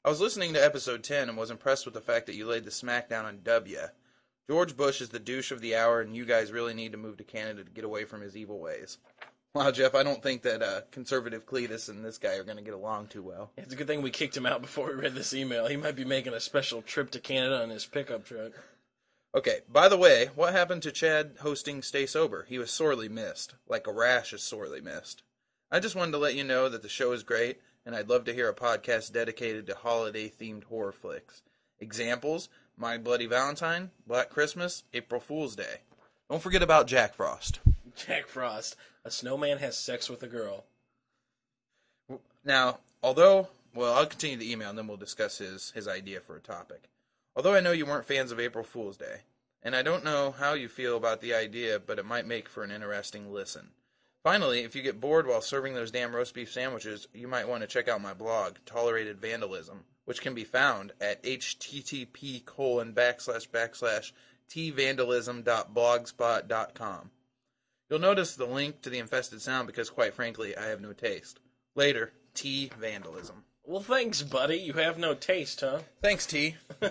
I 0.03 0.09
was 0.09 0.19
listening 0.19 0.51
to 0.55 0.65
episode 0.65 1.03
10 1.03 1.29
and 1.29 1.37
was 1.37 1.51
impressed 1.51 1.85
with 1.85 1.93
the 1.93 2.01
fact 2.01 2.25
that 2.25 2.33
you 2.33 2.47
laid 2.47 2.65
the 2.65 2.71
smackdown 2.71 3.25
on 3.25 3.41
W. 3.43 3.77
George 4.49 4.75
Bush 4.75 4.99
is 4.99 5.09
the 5.09 5.19
douche 5.19 5.51
of 5.51 5.61
the 5.61 5.75
hour, 5.75 6.01
and 6.01 6.15
you 6.15 6.25
guys 6.25 6.51
really 6.51 6.73
need 6.73 6.93
to 6.93 6.97
move 6.97 7.17
to 7.17 7.23
Canada 7.23 7.63
to 7.63 7.69
get 7.69 7.83
away 7.83 8.03
from 8.03 8.21
his 8.21 8.35
evil 8.35 8.57
ways. 8.57 8.97
Wow, 9.53 9.69
Jeff, 9.69 9.93
I 9.93 10.01
don't 10.01 10.23
think 10.23 10.41
that 10.41 10.63
uh, 10.63 10.81
conservative 10.89 11.45
Cletus 11.45 11.87
and 11.87 12.03
this 12.03 12.17
guy 12.17 12.33
are 12.37 12.43
going 12.43 12.57
to 12.57 12.63
get 12.63 12.73
along 12.73 13.09
too 13.09 13.21
well. 13.21 13.51
It's 13.55 13.71
a 13.71 13.77
good 13.77 13.85
thing 13.85 14.01
we 14.01 14.09
kicked 14.09 14.35
him 14.35 14.47
out 14.47 14.63
before 14.63 14.87
we 14.87 14.93
read 14.95 15.13
this 15.13 15.35
email. 15.35 15.67
He 15.67 15.77
might 15.77 15.95
be 15.95 16.03
making 16.03 16.33
a 16.33 16.39
special 16.39 16.81
trip 16.81 17.11
to 17.11 17.19
Canada 17.19 17.61
on 17.61 17.69
his 17.69 17.85
pickup 17.85 18.25
truck. 18.25 18.53
Okay, 19.35 19.59
by 19.71 19.87
the 19.87 19.97
way, 19.97 20.31
what 20.33 20.53
happened 20.53 20.81
to 20.81 20.91
Chad 20.91 21.35
hosting 21.41 21.83
Stay 21.83 22.07
Sober? 22.07 22.47
He 22.49 22.57
was 22.57 22.71
sorely 22.71 23.07
missed, 23.07 23.53
like 23.67 23.85
a 23.85 23.93
rash 23.93 24.33
is 24.33 24.41
sorely 24.41 24.81
missed. 24.81 25.21
I 25.71 25.79
just 25.79 25.95
wanted 25.95 26.13
to 26.13 26.17
let 26.17 26.33
you 26.33 26.43
know 26.43 26.67
that 26.67 26.81
the 26.81 26.89
show 26.89 27.11
is 27.11 27.21
great, 27.21 27.59
and 27.85 27.95
I'd 27.95 28.09
love 28.09 28.25
to 28.25 28.33
hear 28.33 28.49
a 28.49 28.55
podcast 28.55 29.13
dedicated 29.13 29.67
to 29.67 29.75
holiday 29.75 30.27
themed 30.27 30.63
horror 30.63 30.91
flicks. 30.91 31.43
Examples 31.79 32.49
My 32.75 32.97
Bloody 32.97 33.27
Valentine, 33.27 33.91
Black 34.07 34.31
Christmas, 34.31 34.83
April 34.95 35.21
Fool's 35.21 35.55
Day. 35.55 35.81
Don't 36.27 36.41
forget 36.41 36.63
about 36.63 36.87
Jack 36.87 37.13
Frost. 37.13 37.59
Jack 37.95 38.27
Frost, 38.27 38.77
a 39.05 39.11
snowman 39.11 39.59
has 39.59 39.77
sex 39.77 40.09
with 40.09 40.23
a 40.23 40.27
girl. 40.27 40.65
Now, 42.43 42.79
although, 43.03 43.49
well, 43.75 43.93
I'll 43.93 44.07
continue 44.07 44.37
the 44.37 44.51
email 44.51 44.69
and 44.69 44.77
then 44.77 44.87
we'll 44.87 44.97
discuss 44.97 45.37
his, 45.37 45.69
his 45.71 45.87
idea 45.87 46.19
for 46.19 46.35
a 46.35 46.41
topic. 46.41 46.89
Although 47.35 47.53
I 47.53 47.59
know 47.59 47.71
you 47.73 47.85
weren't 47.85 48.07
fans 48.07 48.31
of 48.31 48.39
April 48.39 48.63
Fool's 48.63 48.97
Day, 48.97 49.21
and 49.61 49.75
I 49.75 49.83
don't 49.83 50.03
know 50.03 50.31
how 50.31 50.53
you 50.53 50.67
feel 50.67 50.97
about 50.97 51.21
the 51.21 51.35
idea, 51.35 51.79
but 51.79 51.99
it 51.99 52.05
might 52.05 52.25
make 52.25 52.49
for 52.49 52.63
an 52.63 52.71
interesting 52.71 53.31
listen. 53.31 53.69
Finally, 54.23 54.61
if 54.61 54.75
you 54.75 54.81
get 54.81 54.99
bored 54.99 55.27
while 55.27 55.41
serving 55.41 55.73
those 55.73 55.91
damn 55.91 56.13
roast 56.15 56.33
beef 56.33 56.51
sandwiches, 56.51 57.07
you 57.13 57.27
might 57.27 57.47
want 57.47 57.61
to 57.61 57.67
check 57.67 57.87
out 57.87 58.01
my 58.01 58.13
blog, 58.13 58.55
Tolerated 58.65 59.21
Vandalism, 59.21 59.85
which 60.05 60.21
can 60.21 60.33
be 60.33 60.43
found 60.43 60.91
at 60.99 61.23
http 61.23 62.43
colon 62.45 62.93
backslash 62.93 63.47
backslash 63.49 64.11
tvandalism.blogspot.com. 64.49 67.11
You'll 67.89 67.99
notice 67.99 68.35
the 68.35 68.45
link 68.45 68.81
to 68.81 68.89
the 68.89 68.99
infested 68.99 69.41
sound 69.41 69.67
because, 69.67 69.89
quite 69.89 70.13
frankly, 70.13 70.57
I 70.57 70.67
have 70.67 70.81
no 70.81 70.91
taste. 70.93 71.39
Later, 71.75 72.11
T 72.33 72.71
Vandalism. 72.79 73.43
Well, 73.63 73.81
thanks, 73.81 74.21
buddy. 74.21 74.57
You 74.57 74.73
have 74.73 74.97
no 74.97 75.13
taste, 75.13 75.61
huh? 75.61 75.79
Thanks, 76.01 76.25
T. 76.25 76.55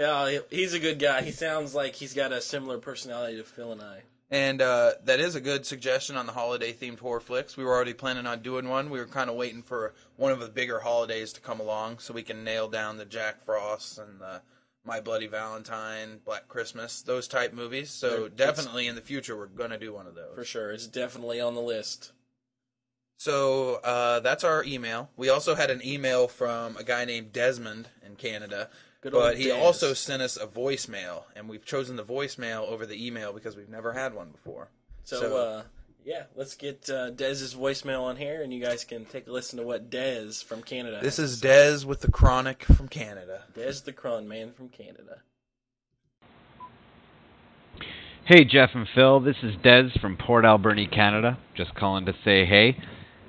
Yeah, 0.00 0.38
he's 0.48 0.72
a 0.72 0.78
good 0.78 0.98
guy. 0.98 1.20
He 1.20 1.30
sounds 1.30 1.74
like 1.74 1.94
he's 1.94 2.14
got 2.14 2.32
a 2.32 2.40
similar 2.40 2.78
personality 2.78 3.36
to 3.36 3.44
Phil 3.44 3.70
and 3.70 3.82
I. 3.82 4.00
And 4.32 4.62
uh, 4.62 4.92
that 5.04 5.18
is 5.18 5.34
a 5.34 5.40
good 5.40 5.66
suggestion 5.66 6.16
on 6.16 6.26
the 6.26 6.32
holiday 6.32 6.72
themed 6.72 7.00
horror 7.00 7.18
flicks. 7.18 7.56
We 7.56 7.64
were 7.64 7.74
already 7.74 7.94
planning 7.94 8.26
on 8.26 8.42
doing 8.42 8.68
one. 8.68 8.88
We 8.88 9.00
were 9.00 9.06
kind 9.06 9.28
of 9.28 9.34
waiting 9.34 9.62
for 9.62 9.92
one 10.16 10.30
of 10.30 10.38
the 10.38 10.46
bigger 10.48 10.80
holidays 10.80 11.32
to 11.32 11.40
come 11.40 11.58
along 11.58 11.98
so 11.98 12.14
we 12.14 12.22
can 12.22 12.44
nail 12.44 12.68
down 12.68 12.96
the 12.96 13.04
Jack 13.04 13.44
Frost 13.44 13.98
and 13.98 14.20
the 14.20 14.42
My 14.84 15.00
Bloody 15.00 15.26
Valentine, 15.26 16.20
Black 16.24 16.46
Christmas, 16.46 17.02
those 17.02 17.26
type 17.26 17.52
movies. 17.52 17.90
So 17.90 18.26
It's- 18.26 18.30
definitely 18.36 18.86
in 18.86 18.94
the 18.94 19.00
future 19.00 19.36
we're 19.36 19.46
going 19.46 19.70
to 19.70 19.78
do 19.78 19.92
one 19.92 20.06
of 20.06 20.14
those. 20.14 20.36
For 20.36 20.44
sure. 20.44 20.70
It's 20.70 20.86
definitely 20.86 21.40
on 21.40 21.54
the 21.56 21.60
list. 21.60 22.12
So 23.18 23.74
uh, 23.82 24.20
that's 24.20 24.44
our 24.44 24.62
email. 24.64 25.10
We 25.16 25.28
also 25.28 25.56
had 25.56 25.70
an 25.70 25.84
email 25.84 26.28
from 26.28 26.76
a 26.76 26.84
guy 26.84 27.04
named 27.04 27.32
Desmond 27.32 27.88
in 28.06 28.14
Canada. 28.14 28.70
Good 29.00 29.12
but 29.12 29.38
he 29.38 29.44
Des. 29.44 29.52
also 29.54 29.94
sent 29.94 30.20
us 30.20 30.36
a 30.36 30.46
voicemail, 30.46 31.24
and 31.34 31.48
we've 31.48 31.64
chosen 31.64 31.96
the 31.96 32.04
voicemail 32.04 32.68
over 32.68 32.84
the 32.84 33.04
email 33.06 33.32
because 33.32 33.56
we've 33.56 33.68
never 33.68 33.94
had 33.94 34.14
one 34.14 34.30
before. 34.30 34.68
So, 35.04 35.36
uh, 35.36 35.62
yeah, 36.04 36.24
let's 36.36 36.54
get 36.54 36.88
uh, 36.90 37.10
Dez's 37.10 37.54
voicemail 37.54 38.02
on 38.02 38.16
here, 38.16 38.42
and 38.42 38.52
you 38.52 38.60
guys 38.60 38.84
can 38.84 39.06
take 39.06 39.26
a 39.26 39.32
listen 39.32 39.58
to 39.58 39.64
what 39.64 39.90
Dez 39.90 40.44
from 40.44 40.62
Canada. 40.62 40.98
this 41.02 41.16
has 41.16 41.32
is 41.32 41.40
to 41.40 41.48
say. 41.48 41.54
Dez 41.54 41.84
with 41.86 42.00
the 42.00 42.10
Chronic 42.10 42.62
from 42.64 42.88
Canada. 42.88 43.44
Dez 43.54 43.84
the 43.84 43.92
Cron 43.92 44.28
man 44.28 44.52
from 44.52 44.68
Canada. 44.68 45.22
Hey, 48.24 48.44
Jeff 48.44 48.70
and 48.74 48.86
Phil. 48.94 49.20
This 49.20 49.36
is 49.42 49.56
Dez 49.56 49.98
from 50.00 50.16
Port 50.16 50.44
Alberni, 50.44 50.86
Canada. 50.86 51.38
Just 51.56 51.74
calling 51.74 52.06
to 52.06 52.12
say 52.24 52.44
hey. 52.44 52.76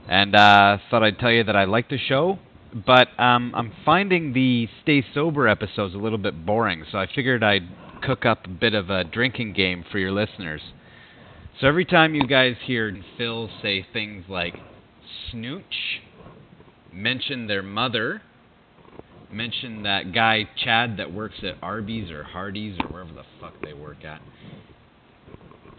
And 0.08 0.36
uh, 0.36 0.78
thought 0.90 1.02
I'd 1.04 1.18
tell 1.18 1.32
you 1.32 1.44
that 1.46 1.56
I 1.56 1.64
like 1.64 1.90
the 1.90 1.98
show, 1.98 2.40
but 2.74 3.08
um, 3.20 3.54
I'm 3.56 3.72
finding 3.84 4.34
the 4.34 4.68
Stay 4.84 5.04
Sober 5.14 5.48
episodes 5.48 5.94
a 5.94 5.98
little 5.98 6.18
bit 6.18 6.46
boring, 6.46 6.86
so 6.92 6.98
I 6.98 7.08
figured 7.14 7.44
I'd 7.44 7.68
cook 8.02 8.26
up 8.26 8.46
a 8.46 8.50
bit 8.50 8.74
of 8.74 8.90
a 8.90 9.04
drinking 9.04 9.54
game 9.54 9.84
for 9.92 10.00
your 10.00 10.12
listeners. 10.12 10.62
So 11.60 11.68
every 11.68 11.86
time 11.86 12.16
you 12.16 12.26
guys 12.26 12.56
hear 12.66 12.98
Phil 13.18 13.50
say 13.62 13.86
things 13.94 14.26
like 14.30 14.56
snooch, 15.30 16.02
mention 16.92 17.48
their 17.48 17.62
mother, 17.62 18.22
mention 19.32 19.84
that 19.84 20.14
guy 20.14 20.50
Chad 20.64 20.98
that 20.98 21.14
works 21.14 21.36
at 21.44 21.56
Arby's 21.62 22.10
or 22.10 22.24
Hardee's 22.24 22.78
or 22.80 22.88
wherever 22.88 23.14
the 23.14 23.26
fuck 23.40 23.54
they 23.62 23.74
work 23.74 24.04
at, 24.06 24.22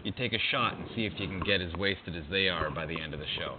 you 0.03 0.11
take 0.11 0.33
a 0.33 0.39
shot 0.51 0.77
and 0.77 0.85
see 0.95 1.05
if 1.05 1.13
you 1.17 1.27
can 1.27 1.39
get 1.39 1.61
as 1.61 1.73
wasted 1.73 2.15
as 2.15 2.23
they 2.29 2.49
are 2.49 2.69
by 2.69 2.85
the 2.85 2.99
end 3.01 3.13
of 3.13 3.19
the 3.19 3.25
show. 3.37 3.55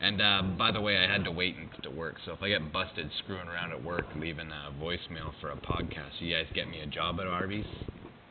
And 0.00 0.22
uh, 0.22 0.42
by 0.56 0.70
the 0.70 0.80
way, 0.80 0.96
I 0.96 1.10
had 1.10 1.24
to 1.24 1.32
wait 1.32 1.56
and 1.56 1.68
to 1.82 1.90
work, 1.90 2.16
so 2.24 2.32
if 2.32 2.42
I 2.42 2.48
get 2.48 2.72
busted 2.72 3.10
screwing 3.18 3.48
around 3.48 3.72
at 3.72 3.82
work, 3.82 4.06
leaving 4.14 4.50
a 4.52 4.72
voicemail 4.80 5.32
for 5.40 5.50
a 5.50 5.56
podcast, 5.56 6.20
you 6.20 6.34
guys 6.34 6.46
get 6.54 6.68
me 6.70 6.80
a 6.80 6.86
job 6.86 7.18
at 7.20 7.26
Arby's 7.26 7.66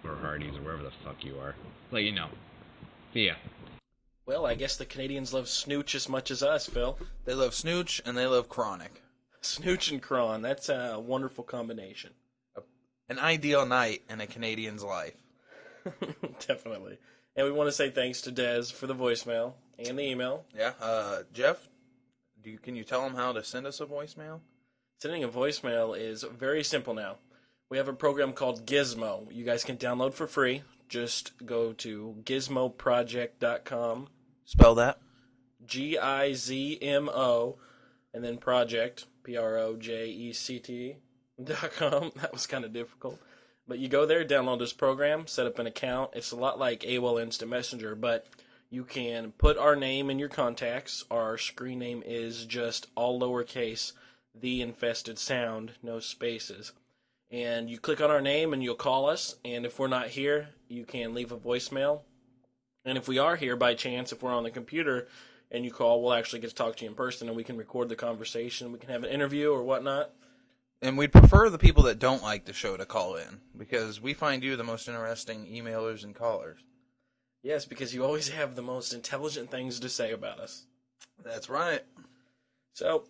or 0.06 0.16
Hardee's 0.16 0.56
or 0.56 0.62
wherever 0.62 0.84
the 0.84 0.92
fuck 1.04 1.24
you 1.24 1.38
are. 1.40 1.56
Let 1.92 2.04
you 2.04 2.14
know. 2.14 2.30
See 3.14 3.26
ya. 3.26 3.34
Well, 4.26 4.46
I 4.46 4.56
guess 4.56 4.78
the 4.78 4.86
Canadians 4.86 5.34
love 5.34 5.50
snooch 5.50 5.94
as 5.94 6.08
much 6.08 6.32
as 6.32 6.42
us, 6.42 6.68
Phil. 6.68 6.98
They 7.26 7.34
love 7.34 7.54
Snooch 7.54 8.02
and 8.06 8.18
they 8.18 8.26
love 8.26 8.48
Chronic. 8.50 9.02
Snooch 9.42 9.92
and 9.92 10.02
Cron, 10.02 10.42
that's 10.42 10.70
a 10.70 11.00
wonderful 11.00 11.44
combination. 11.44 12.12
An 13.10 13.20
ideal 13.20 13.66
night 13.66 14.04
in 14.10 14.20
a 14.20 14.28
Canadian's 14.28 14.84
life. 14.84 15.16
Definitely. 16.48 16.98
And 17.36 17.46
we 17.46 17.52
want 17.52 17.68
to 17.68 17.72
say 17.72 17.90
thanks 17.90 18.22
to 18.22 18.32
Dez 18.32 18.72
for 18.72 18.88
the 18.88 18.96
voicemail 18.96 19.54
and 19.80 19.98
the 19.98 20.04
email. 20.04 20.46
Yeah, 20.56 20.74
uh, 20.82 21.24
Jeff, 21.34 21.70
do 22.44 22.52
you, 22.52 22.58
can 22.58 22.76
you 22.76 22.84
tell 22.84 23.02
them 23.02 23.16
how 23.16 23.32
to 23.34 23.44
send 23.44 23.66
us 23.68 23.80
a 23.80 23.86
voicemail? 23.86 24.42
Sending 25.00 25.24
a 25.24 25.30
voicemail 25.30 25.98
is 25.98 26.24
very 26.24 26.64
simple 26.64 26.94
now. 26.94 27.18
We 27.70 27.78
have 27.78 27.88
a 27.88 27.94
program 27.94 28.34
called 28.34 28.66
Gizmo. 28.66 29.28
You 29.32 29.44
guys 29.44 29.64
can 29.64 29.78
download 29.78 30.14
for 30.14 30.26
free. 30.26 30.64
Just 30.88 31.34
go 31.46 31.74
to 31.74 32.16
gizmoproject.com, 32.24 34.08
Spell 34.46 34.76
that. 34.76 35.00
G 35.66 35.98
I 35.98 36.32
Z 36.32 36.80
M 36.82 37.10
O, 37.10 37.58
and 38.14 38.24
then 38.24 38.38
project, 38.38 39.06
P 39.24 39.36
R 39.36 39.58
O 39.58 39.76
J 39.76 40.08
E 40.08 40.32
C 40.32 40.60
T 40.60 40.96
dot 41.44 41.74
com. 41.74 42.12
That 42.22 42.32
was 42.32 42.48
kind 42.48 42.64
of 42.64 42.72
difficult. 42.72 43.20
But 43.68 43.80
you 43.80 43.90
go 43.90 44.06
there, 44.06 44.24
download 44.24 44.60
this 44.60 44.72
program, 44.72 45.28
set 45.28 45.46
up 45.46 45.60
an 45.60 45.68
account. 45.68 46.12
It's 46.14 46.32
a 46.32 46.38
lot 46.38 46.58
like 46.58 46.82
AOL 46.82 47.22
Instant 47.22 47.52
Messenger, 47.52 47.96
but 47.96 48.26
you 48.70 48.84
can 48.84 49.32
put 49.32 49.58
our 49.58 49.76
name 49.76 50.10
in 50.10 50.20
your 50.20 50.30
contacts. 50.30 51.06
Our 51.10 51.38
screen 51.38 51.80
name 51.80 52.04
is 52.06 52.46
just 52.46 52.88
all 52.96 53.20
lowercase, 53.20 53.94
the 54.36 54.62
infested 54.62 55.18
sound, 55.18 55.74
no 55.82 56.00
spaces. 56.00 56.74
And 57.32 57.70
you 57.70 57.78
click 57.80 58.02
on 58.02 58.12
our 58.12 58.22
name 58.22 58.54
and 58.54 58.64
you'll 58.64 58.76
call 58.76 59.10
us. 59.10 59.36
And 59.44 59.66
if 59.66 59.80
we're 59.80 59.88
not 59.88 60.10
here, 60.10 60.50
you 60.68 60.86
can 60.86 61.14
leave 61.14 61.32
a 61.32 61.38
voicemail. 61.38 62.02
And 62.86 62.98
if 62.98 63.08
we 63.08 63.18
are 63.20 63.36
here 63.36 63.56
by 63.56 63.74
chance, 63.74 64.12
if 64.12 64.22
we're 64.22 64.34
on 64.34 64.44
the 64.44 64.52
computer 64.52 65.08
and 65.52 65.66
you 65.66 65.72
call, 65.72 66.02
we'll 66.02 66.14
actually 66.14 66.40
get 66.40 66.50
to 66.50 66.56
talk 66.56 66.78
to 66.78 66.86
you 66.86 66.90
in 66.90 66.96
person 66.96 67.28
and 67.28 67.36
we 67.36 67.44
can 67.44 67.58
record 67.58 67.90
the 67.90 67.96
conversation. 67.96 68.72
We 68.72 68.80
can 68.80 68.90
have 68.90 69.04
an 69.04 69.12
interview 69.12 69.52
or 69.52 69.64
whatnot. 69.64 70.12
And 70.82 70.98
we'd 70.98 71.12
prefer 71.12 71.50
the 71.50 71.58
people 71.58 71.84
that 71.84 72.00
don't 72.00 72.22
like 72.22 72.46
the 72.46 72.54
show 72.54 72.78
to 72.78 72.86
call 72.86 73.16
in 73.16 73.40
because 73.58 74.00
we 74.00 74.14
find 74.14 74.44
you 74.44 74.56
the 74.56 74.64
most 74.64 74.88
interesting 74.88 75.46
emailers 75.48 76.04
and 76.04 76.14
callers. 76.14 76.60
Yes, 77.44 77.66
because 77.66 77.94
you 77.94 78.04
always 78.04 78.30
have 78.30 78.56
the 78.56 78.62
most 78.62 78.94
intelligent 78.94 79.52
things 79.52 79.80
to 79.80 79.90
say 79.90 80.12
about 80.12 80.40
us. 80.40 80.66
That's 81.24 81.50
right. 81.50 81.82
So, 82.74 83.04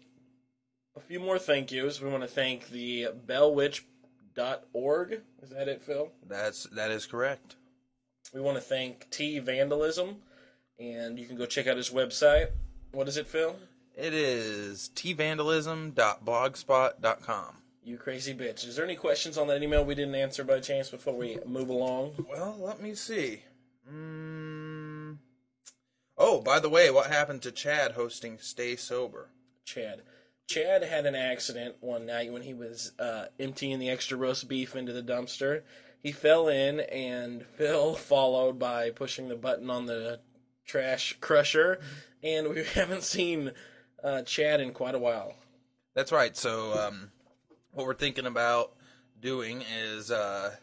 a 0.96 1.00
few 1.00 1.20
more 1.20 1.40
thank 1.40 1.72
yous. 1.72 2.02
We 2.02 2.10
want 2.10 2.24
to 2.24 2.28
thank 2.28 2.70
the 2.70 3.08
bellwitch.org. 3.26 5.22
Is 5.42 5.50
that 5.50 5.68
it, 5.68 5.82
Phil? 5.82 6.12
That's 6.28 6.64
that 6.66 6.92
is 6.92 7.06
correct. 7.06 7.56
We 8.34 8.42
want 8.42 8.58
to 8.58 8.62
thank 8.62 9.10
T 9.10 9.40
Vandalism, 9.40 10.18
and 10.80 11.18
you 11.18 11.26
can 11.26 11.38
go 11.38 11.46
check 11.46 11.68
out 11.68 11.78
his 11.78 11.90
website. 11.90 12.50
What 12.92 13.08
is 13.08 13.16
it, 13.18 13.28
Phil? 13.28 13.56
It 13.96 14.14
is 14.14 14.92
tvandalism.blogspot.com. 14.96 17.56
You 17.84 17.98
crazy 17.98 18.34
bitch. 18.34 18.68
Is 18.68 18.76
there 18.76 18.86
any 18.86 18.96
questions 18.96 19.38
on 19.38 19.46
that 19.48 19.64
email 19.64 19.86
we 19.86 19.96
didn't 19.96 20.16
answer 20.16 20.44
by 20.44 20.60
chance 20.60 20.90
before 20.90 21.16
we 21.16 21.40
move 21.46 21.70
along? 21.70 22.26
Well, 22.30 22.58
let 22.60 22.82
me 22.82 22.96
see. 22.96 23.44
Oh, 26.30 26.42
by 26.42 26.60
the 26.60 26.68
way, 26.68 26.92
what 26.92 27.10
happened 27.10 27.42
to 27.44 27.54
Chad 27.54 27.94
hosting 27.94 28.38
Stay 28.38 28.76
Sober? 28.76 29.30
Chad. 29.64 30.02
Chad 30.46 30.84
had 30.84 31.06
an 31.06 31.16
accident 31.16 31.76
one 31.80 32.06
night 32.06 32.34
when 32.34 32.42
he 32.42 32.54
was 32.54 32.92
uh, 33.00 33.28
emptying 33.40 33.80
the 33.80 33.90
extra 33.90 34.18
roast 34.18 34.50
beef 34.50 34.76
into 34.76 34.92
the 34.92 35.02
dumpster. 35.02 35.62
He 36.04 36.12
fell 36.12 36.50
in, 36.50 36.82
and 36.82 37.46
Phil 37.58 37.96
followed 37.96 38.60
by 38.60 38.90
pushing 38.90 39.30
the 39.30 39.38
button 39.38 39.70
on 39.70 39.86
the 39.86 40.20
trash 40.66 41.16
crusher, 41.22 41.80
and 42.22 42.50
we 42.50 42.66
haven't 42.74 43.04
seen 43.04 43.54
uh, 44.04 44.24
Chad 44.24 44.60
in 44.60 44.74
quite 44.74 44.96
a 44.96 45.00
while. 45.00 45.34
That's 45.96 46.12
right. 46.12 46.36
So, 46.36 46.78
um, 46.78 47.12
what 47.72 47.88
we're 47.88 47.94
thinking 47.94 48.26
about 48.26 48.74
doing 49.22 49.64
is 49.74 50.12
uh, 50.12 50.58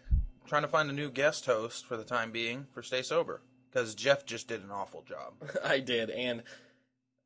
trying 0.46 0.62
to 0.62 0.68
find 0.68 0.90
a 0.90 0.94
new 0.94 1.10
guest 1.10 1.46
host 1.46 1.86
for 1.86 1.96
the 1.96 2.04
time 2.04 2.32
being 2.32 2.66
for 2.74 2.82
Stay 2.82 3.00
Sober 3.00 3.40
because 3.74 3.94
Jeff 3.94 4.24
just 4.24 4.48
did 4.48 4.62
an 4.62 4.70
awful 4.70 5.02
job. 5.02 5.34
I 5.64 5.80
did, 5.80 6.10
and 6.10 6.42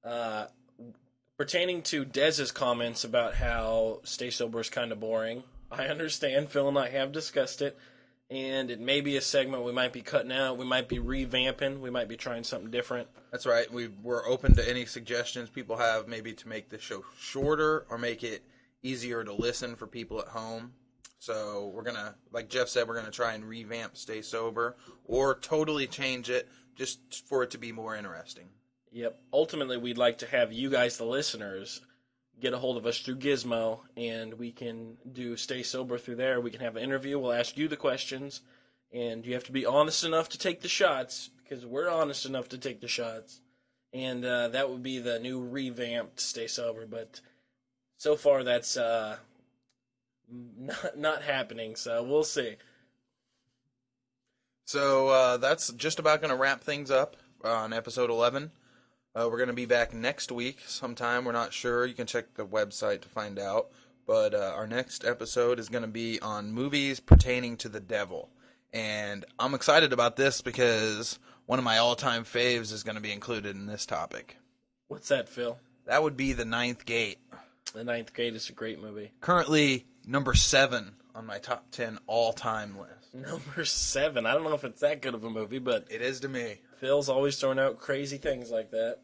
uh, 0.03 0.47
pertaining 1.37 1.83
to 1.83 2.05
Dez's 2.05 2.51
comments 2.51 3.05
about 3.05 3.35
how 3.35 4.01
Stay 4.05 4.31
Sober 4.31 4.61
is 4.61 4.71
kind 4.71 4.91
of 4.91 5.01
boring, 5.01 5.43
I 5.71 5.87
understand. 5.87 6.51
Phil 6.51 6.69
and 6.69 6.79
I 6.79 6.89
have 6.89 7.13
discussed 7.13 7.61
it, 7.61 7.77
and 8.31 8.71
it 8.71 8.81
may 8.81 9.03
be 9.03 9.17
a 9.17 9.21
segment 9.21 9.65
we 9.65 9.73
might 9.73 9.93
be 9.93 10.01
cutting 10.01 10.33
out. 10.33 10.57
We 10.57 10.65
might 10.65 10.89
be 10.89 10.99
revamping. 10.99 11.81
We 11.81 11.91
might 11.91 12.09
be 12.09 12.17
trying 12.17 12.45
something 12.45 12.71
different. 12.71 13.09
That's 13.31 13.47
right. 13.47 13.71
We 13.71 13.89
we're 13.89 14.27
open 14.27 14.55
to 14.55 14.69
any 14.69 14.87
suggestions 14.87 15.51
people 15.51 15.77
have, 15.77 16.09
maybe 16.09 16.33
to 16.33 16.49
make 16.49 16.71
the 16.71 16.79
show 16.79 17.05
shorter 17.19 17.85
or 17.91 17.99
make 17.99 18.23
it 18.23 18.43
easier 18.83 19.23
to 19.23 19.33
listen 19.35 19.77
for 19.77 19.87
people 19.87 20.19
at 20.21 20.29
home. 20.29 20.73
So 21.19 21.73
we're 21.75 21.83
gonna, 21.83 22.15
like 22.33 22.49
Jeff 22.49 22.69
said, 22.69 22.87
we're 22.87 22.95
gonna 22.95 23.11
try 23.11 23.35
and 23.35 23.45
revamp 23.45 23.97
Stay 23.97 24.23
Sober 24.23 24.77
or 25.05 25.35
totally 25.35 25.87
change 25.87 26.31
it 26.31 26.49
just 26.77 27.27
for 27.29 27.43
it 27.43 27.51
to 27.51 27.59
be 27.59 27.73
more 27.73 27.97
interesting. 27.97 28.49
Yep. 28.93 29.19
Ultimately, 29.33 29.77
we'd 29.77 29.99
like 29.99 30.19
to 30.19 30.27
have 30.27 30.53
you 30.53 30.71
guys, 30.71 30.97
the 30.97 31.05
listeners, 31.05 31.83
get 32.41 32.55
a 32.55 32.59
hold 32.59 32.77
of 32.77 32.87
us 32.87 33.01
through 33.01 33.17
Gizmo, 33.17 33.81
and 33.97 34.35
we 34.35 34.53
can 34.53 34.97
do 35.13 35.37
Stay 35.37 35.63
Sober 35.63 35.99
through 35.99 36.17
there. 36.17 36.41
We 36.41 36.51
can 36.51 36.61
have 36.61 36.77
an 36.77 36.85
interview. 36.85 37.19
We'll 37.19 37.33
ask 37.33 37.57
you 37.57 37.69
the 37.69 37.77
questions, 37.77 38.41
and 38.93 39.27
you 39.27 39.35
have 39.35 39.45
to 39.45 39.53
be 39.53 39.67
honest 39.67 40.05
enough 40.05 40.29
to 40.31 40.39
take 40.39 40.61
the 40.61 40.69
shots 40.69 41.31
because 41.43 41.67
we're 41.67 41.91
honest 41.91 42.27
enough 42.27 42.49
to 42.51 42.59
take 42.59 42.81
the 42.81 42.89
shots. 42.89 43.41
And 43.93 44.25
uh, 44.25 44.49
that 44.49 44.71
would 44.71 44.83
be 44.83 44.99
the 44.99 45.19
new 45.19 45.43
revamped 45.43 46.21
Stay 46.21 46.47
Sober. 46.47 46.87
But 46.87 47.21
so 47.97 48.17
far, 48.17 48.45
that's 48.45 48.77
uh, 48.77 49.17
not 50.31 50.99
not 50.99 51.23
happening. 51.23 51.77
So 51.77 52.03
we'll 52.03 52.25
see. 52.25 52.57
So 54.65 55.09
uh, 55.09 55.37
that's 55.39 55.73
just 55.73 55.99
about 55.99 56.21
going 56.21 56.31
to 56.31 56.37
wrap 56.37 56.63
things 56.63 56.91
up 56.91 57.17
on 57.43 57.73
episode 57.73 58.11
11. 58.11 58.51
Uh, 59.15 59.27
we're 59.31 59.39
going 59.39 59.49
to 59.49 59.55
be 59.55 59.65
back 59.65 59.95
next 59.95 60.31
week 60.31 60.61
sometime. 60.67 61.25
We're 61.25 61.33
not 61.33 61.55
sure. 61.55 61.87
You 61.87 61.95
can 61.95 62.07
check 62.07 62.35
the 62.35 62.45
website 62.45 63.01
to 63.01 63.09
find 63.09 63.39
out. 63.39 63.69
But 64.07 64.35
uh, 64.35 64.53
our 64.55 64.67
next 64.67 65.05
episode 65.05 65.59
is 65.59 65.69
going 65.69 65.83
to 65.83 65.89
be 65.89 66.21
on 66.21 66.53
movies 66.53 67.01
pertaining 67.01 67.57
to 67.59 67.69
the 67.69 67.81
devil. 67.81 68.31
And 68.73 69.25
I'm 69.39 69.55
excited 69.55 69.93
about 69.93 70.17
this 70.17 70.41
because 70.43 71.19
one 71.47 71.59
of 71.59 71.65
my 71.65 71.79
all 71.79 71.97
time 71.97 72.25
faves 72.25 72.73
is 72.73 72.83
going 72.83 72.97
to 72.97 73.03
be 73.03 73.13
included 73.13 73.57
in 73.57 73.67
this 73.67 73.87
topic. 73.87 74.37
What's 74.89 75.09
that, 75.09 75.29
Phil? 75.29 75.59
That 75.87 76.03
would 76.03 76.17
be 76.17 76.35
The 76.35 76.45
Ninth 76.45 76.85
Gate. 76.85 77.19
The 77.73 77.85
Ninth 77.85 78.15
Gate 78.15 78.35
is 78.35 78.49
a 78.51 78.53
great 78.53 78.81
movie. 78.81 79.13
Currently 79.21 79.87
number 80.09 80.35
seven 80.35 80.93
on 81.15 81.27
my 81.27 81.39
top 81.39 81.71
10 81.71 81.99
all 82.07 82.33
time 82.33 82.77
list. 82.79 83.15
Number 83.15 83.65
seven. 83.65 84.27
I 84.27 84.35
don't 84.35 84.45
know 84.45 84.55
if 84.55 84.65
it's 84.65 84.81
that 84.83 85.03
good 85.03 85.15
of 85.15 85.25
a 85.25 85.31
movie, 85.31 85.59
but 85.59 85.87
It 85.91 86.03
is 86.03 86.21
to 86.21 86.29
me. 86.29 86.61
Phil's 86.79 87.09
always 87.09 87.39
throwing 87.39 87.59
out 87.59 87.79
crazy 87.79 88.19
things 88.19 88.51
like 88.51 88.71
that. 88.71 88.99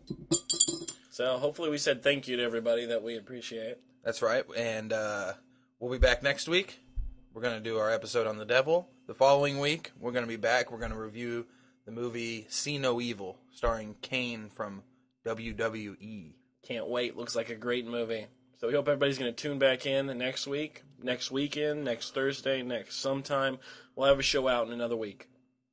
So 1.10 1.38
hopefully 1.38 1.70
we 1.70 1.78
said 1.78 2.02
thank 2.02 2.28
you 2.28 2.36
to 2.36 2.42
everybody 2.42 2.86
that 2.86 3.02
we 3.02 3.16
appreciate. 3.16 3.78
That's 4.04 4.20
right. 4.22 4.44
And 4.56 4.92
uh, 4.92 5.32
we'll 5.80 5.90
be 5.90 5.98
back 5.98 6.22
next 6.22 6.48
week. 6.48 6.80
We're 7.32 7.42
going 7.42 7.56
to 7.56 7.62
do 7.62 7.78
our 7.78 7.90
episode 7.90 8.26
on 8.26 8.36
the 8.38 8.44
devil. 8.44 8.88
The 9.06 9.14
following 9.14 9.58
week, 9.58 9.90
we're 9.98 10.12
going 10.12 10.24
to 10.24 10.28
be 10.28 10.36
back. 10.36 10.70
We're 10.70 10.78
going 10.78 10.92
to 10.92 10.98
review 10.98 11.46
the 11.86 11.92
movie 11.92 12.46
See 12.48 12.78
No 12.78 13.00
Evil, 13.00 13.38
starring 13.52 13.96
Kane 14.02 14.50
from. 14.54 14.82
WWE. 15.26 16.32
Can't 16.66 16.86
wait. 16.88 17.16
Looks 17.16 17.34
like 17.34 17.48
a 17.48 17.54
great 17.54 17.86
movie. 17.86 18.26
So 18.56 18.68
we 18.68 18.74
hope 18.74 18.88
everybody's 18.88 19.18
going 19.18 19.34
to 19.34 19.42
tune 19.42 19.58
back 19.58 19.86
in 19.86 20.06
next 20.18 20.46
week, 20.46 20.82
next 21.02 21.30
weekend, 21.30 21.84
next 21.84 22.14
Thursday, 22.14 22.62
next 22.62 23.00
sometime. 23.00 23.58
We'll 23.96 24.08
have 24.08 24.18
a 24.18 24.22
show 24.22 24.48
out 24.48 24.66
in 24.66 24.72
another 24.72 24.96
week. 24.96 25.28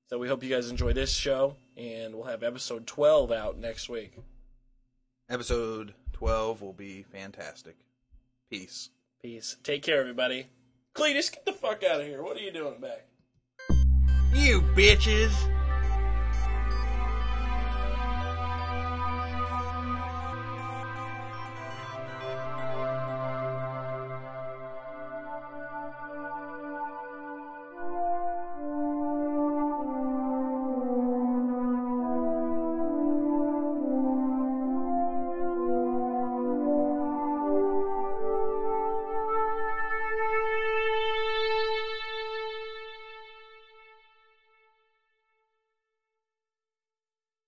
So 0.09 0.17
we 0.17 0.27
hope 0.27 0.43
you 0.43 0.49
guys 0.49 0.69
enjoy 0.69 0.93
this 0.93 1.11
show, 1.13 1.55
and 1.77 2.13
we'll 2.13 2.25
have 2.25 2.43
episode 2.43 2.85
12 2.85 3.31
out 3.31 3.57
next 3.57 3.87
week. 3.87 4.17
Episode 5.29 5.93
12 6.13 6.61
will 6.61 6.73
be 6.73 7.03
fantastic. 7.03 7.77
Peace. 8.49 8.89
Peace. 9.21 9.55
Take 9.63 9.83
care, 9.83 10.01
everybody. 10.01 10.47
Cletus, 10.93 11.31
get 11.31 11.45
the 11.45 11.53
fuck 11.53 11.83
out 11.83 12.01
of 12.01 12.07
here. 12.07 12.21
What 12.21 12.35
are 12.35 12.41
you 12.41 12.51
doing 12.51 12.81
back? 12.81 13.05
You 14.33 14.61
bitches! 14.75 15.31